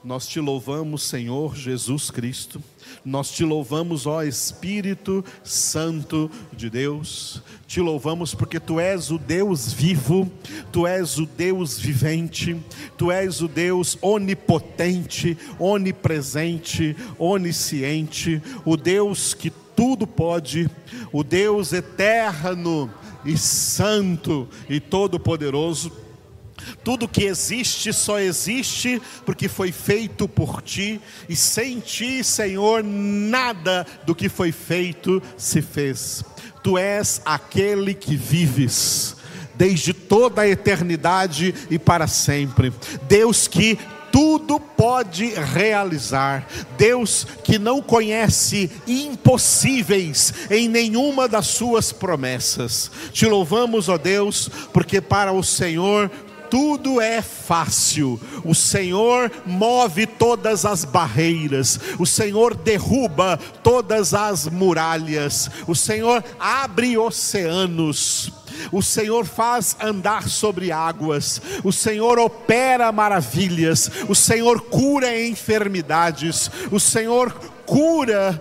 nós 0.04 0.26
te 0.26 0.38
louvamos, 0.38 1.02
Senhor 1.02 1.56
Jesus 1.56 2.10
Cristo. 2.10 2.62
Nós 3.02 3.30
te 3.30 3.42
louvamos, 3.42 4.06
ó 4.06 4.22
Espírito 4.22 5.24
Santo 5.42 6.30
de 6.52 6.68
Deus. 6.68 7.42
Te 7.66 7.80
louvamos 7.80 8.34
porque 8.34 8.60
tu 8.60 8.78
és 8.78 9.10
o 9.10 9.18
Deus 9.18 9.72
vivo, 9.72 10.30
tu 10.70 10.86
és 10.86 11.18
o 11.18 11.24
Deus 11.24 11.78
vivente, 11.78 12.54
tu 12.98 13.10
és 13.10 13.40
o 13.40 13.48
Deus 13.48 13.96
onipotente, 14.02 15.38
onipresente, 15.58 16.94
onisciente, 17.18 18.42
o 18.62 18.76
Deus 18.76 19.32
que 19.32 19.48
tudo 19.48 20.06
pode, 20.06 20.70
o 21.12 21.24
Deus 21.24 21.72
eterno 21.72 22.90
e 23.24 23.38
santo 23.38 24.46
e 24.68 24.78
todo-poderoso 24.78 26.03
tudo 26.82 27.08
que 27.08 27.24
existe 27.24 27.92
só 27.92 28.18
existe 28.18 29.00
porque 29.24 29.48
foi 29.48 29.72
feito 29.72 30.28
por 30.28 30.62
ti, 30.62 31.00
e 31.28 31.36
sem 31.36 31.80
ti, 31.80 32.22
Senhor, 32.22 32.82
nada 32.82 33.86
do 34.04 34.14
que 34.14 34.28
foi 34.28 34.52
feito 34.52 35.22
se 35.36 35.62
fez. 35.62 36.24
Tu 36.62 36.78
és 36.78 37.20
aquele 37.24 37.94
que 37.94 38.16
vives 38.16 39.16
desde 39.56 39.92
toda 39.92 40.42
a 40.42 40.48
eternidade 40.48 41.54
e 41.70 41.78
para 41.78 42.06
sempre. 42.06 42.72
Deus 43.08 43.46
que 43.46 43.78
tudo 44.14 44.60
pode 44.60 45.26
realizar. 45.34 46.46
Deus 46.78 47.26
que 47.42 47.58
não 47.58 47.82
conhece 47.82 48.70
impossíveis 48.86 50.32
em 50.48 50.68
nenhuma 50.68 51.26
das 51.26 51.48
suas 51.48 51.90
promessas. 51.90 52.92
Te 53.12 53.26
louvamos, 53.26 53.88
ó 53.88 53.98
Deus, 53.98 54.48
porque 54.72 55.00
para 55.00 55.32
o 55.32 55.42
Senhor 55.42 56.08
tudo 56.50 57.00
é 57.00 57.20
fácil. 57.20 58.20
O 58.44 58.54
Senhor 58.54 59.30
move 59.44 60.06
todas 60.06 60.64
as 60.64 60.84
barreiras, 60.84 61.78
o 61.98 62.06
Senhor 62.06 62.54
derruba 62.54 63.38
todas 63.62 64.14
as 64.14 64.46
muralhas, 64.46 65.50
o 65.66 65.74
Senhor 65.74 66.24
abre 66.38 66.96
oceanos. 66.96 68.32
O 68.70 68.80
Senhor 68.80 69.24
faz 69.26 69.76
andar 69.80 70.28
sobre 70.28 70.70
águas, 70.70 71.42
o 71.64 71.72
Senhor 71.72 72.20
opera 72.20 72.92
maravilhas, 72.92 73.90
o 74.08 74.14
Senhor 74.14 74.60
cura 74.60 75.20
enfermidades, 75.20 76.48
o 76.70 76.78
Senhor 76.78 77.32
cura 77.66 78.40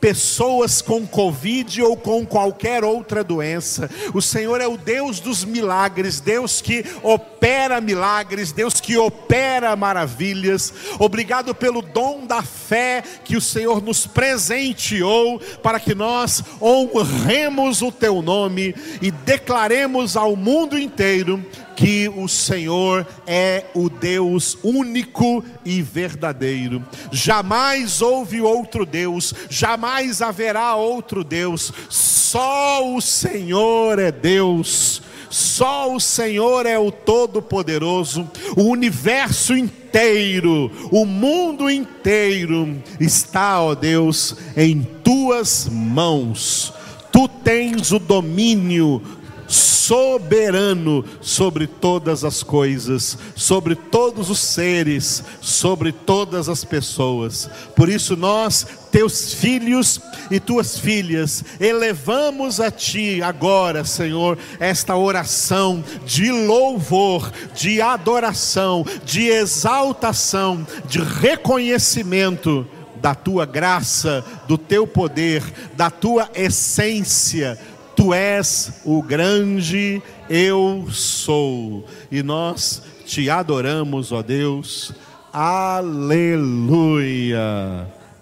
pessoas 0.00 0.80
com 0.80 1.06
Covid 1.06 1.82
ou 1.82 1.96
com 1.96 2.24
qualquer 2.24 2.82
outra 2.82 3.22
doença. 3.22 3.90
O 4.14 4.22
Senhor 4.22 4.60
é 4.60 4.66
o 4.66 4.76
Deus 4.76 5.20
dos 5.20 5.44
milagres, 5.44 6.20
Deus 6.20 6.60
que 6.62 6.84
opera 7.02 7.80
milagres, 7.80 8.52
Deus 8.52 8.80
que 8.80 8.96
opera 8.96 9.76
maravilhas. 9.76 10.72
Obrigado 10.98 11.54
pelo 11.54 11.82
dom 11.82 12.26
da 12.26 12.42
fé 12.42 13.02
que 13.24 13.36
o 13.36 13.40
Senhor 13.40 13.82
nos 13.82 14.06
presenteou 14.06 15.40
para 15.62 15.78
que 15.78 15.94
nós 15.94 16.42
honremos 16.60 17.82
o 17.82 17.92
teu 17.92 18.22
nome 18.22 18.74
e 19.02 19.10
declaremos 19.10 20.16
ao 20.16 20.34
mundo 20.34 20.78
inteiro 20.78 21.44
que 21.80 22.10
o 22.14 22.28
Senhor 22.28 23.06
é 23.26 23.64
o 23.74 23.88
Deus 23.88 24.58
único 24.62 25.42
e 25.64 25.80
verdadeiro. 25.80 26.84
Jamais 27.10 28.02
houve 28.02 28.42
outro 28.42 28.84
Deus, 28.84 29.32
jamais 29.48 30.20
haverá 30.20 30.74
outro 30.74 31.24
Deus. 31.24 31.72
Só 31.88 32.86
o 32.94 33.00
Senhor 33.00 33.98
é 33.98 34.12
Deus. 34.12 35.00
Só 35.30 35.94
o 35.94 35.98
Senhor 35.98 36.66
é 36.66 36.78
o 36.78 36.90
Todo-Poderoso, 36.90 38.28
o 38.56 38.64
universo 38.64 39.56
inteiro, 39.56 40.72
o 40.90 41.06
mundo 41.06 41.70
inteiro 41.70 42.82
está, 42.98 43.62
ó 43.62 43.76
Deus, 43.76 44.34
em 44.56 44.82
tuas 44.82 45.68
mãos. 45.70 46.74
Tu 47.12 47.28
tens 47.28 47.92
o 47.92 48.00
domínio 48.00 49.19
soberano 49.50 51.04
sobre 51.20 51.66
todas 51.66 52.22
as 52.22 52.44
coisas, 52.44 53.18
sobre 53.34 53.74
todos 53.74 54.30
os 54.30 54.38
seres, 54.38 55.24
sobre 55.40 55.90
todas 55.90 56.48
as 56.48 56.64
pessoas. 56.64 57.50
Por 57.74 57.88
isso 57.88 58.16
nós, 58.16 58.64
teus 58.92 59.34
filhos 59.34 60.00
e 60.30 60.38
tuas 60.38 60.78
filhas, 60.78 61.44
elevamos 61.58 62.60
a 62.60 62.70
ti 62.70 63.20
agora, 63.20 63.84
Senhor, 63.84 64.38
esta 64.60 64.94
oração 64.96 65.82
de 66.06 66.30
louvor, 66.30 67.32
de 67.52 67.82
adoração, 67.82 68.86
de 69.04 69.26
exaltação, 69.26 70.64
de 70.86 71.00
reconhecimento 71.00 72.64
da 73.00 73.16
tua 73.16 73.46
graça, 73.46 74.24
do 74.46 74.56
teu 74.56 74.86
poder, 74.86 75.42
da 75.74 75.90
tua 75.90 76.30
essência 76.34 77.58
Tu 78.00 78.14
és 78.14 78.80
o 78.82 79.02
grande 79.02 80.00
eu 80.26 80.86
sou, 80.90 81.84
e 82.10 82.22
nós 82.22 82.82
te 83.04 83.28
adoramos, 83.28 84.10
ó 84.10 84.22
Deus. 84.22 84.90
Aleluia. 85.30 86.26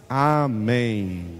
Amém. 0.08 1.37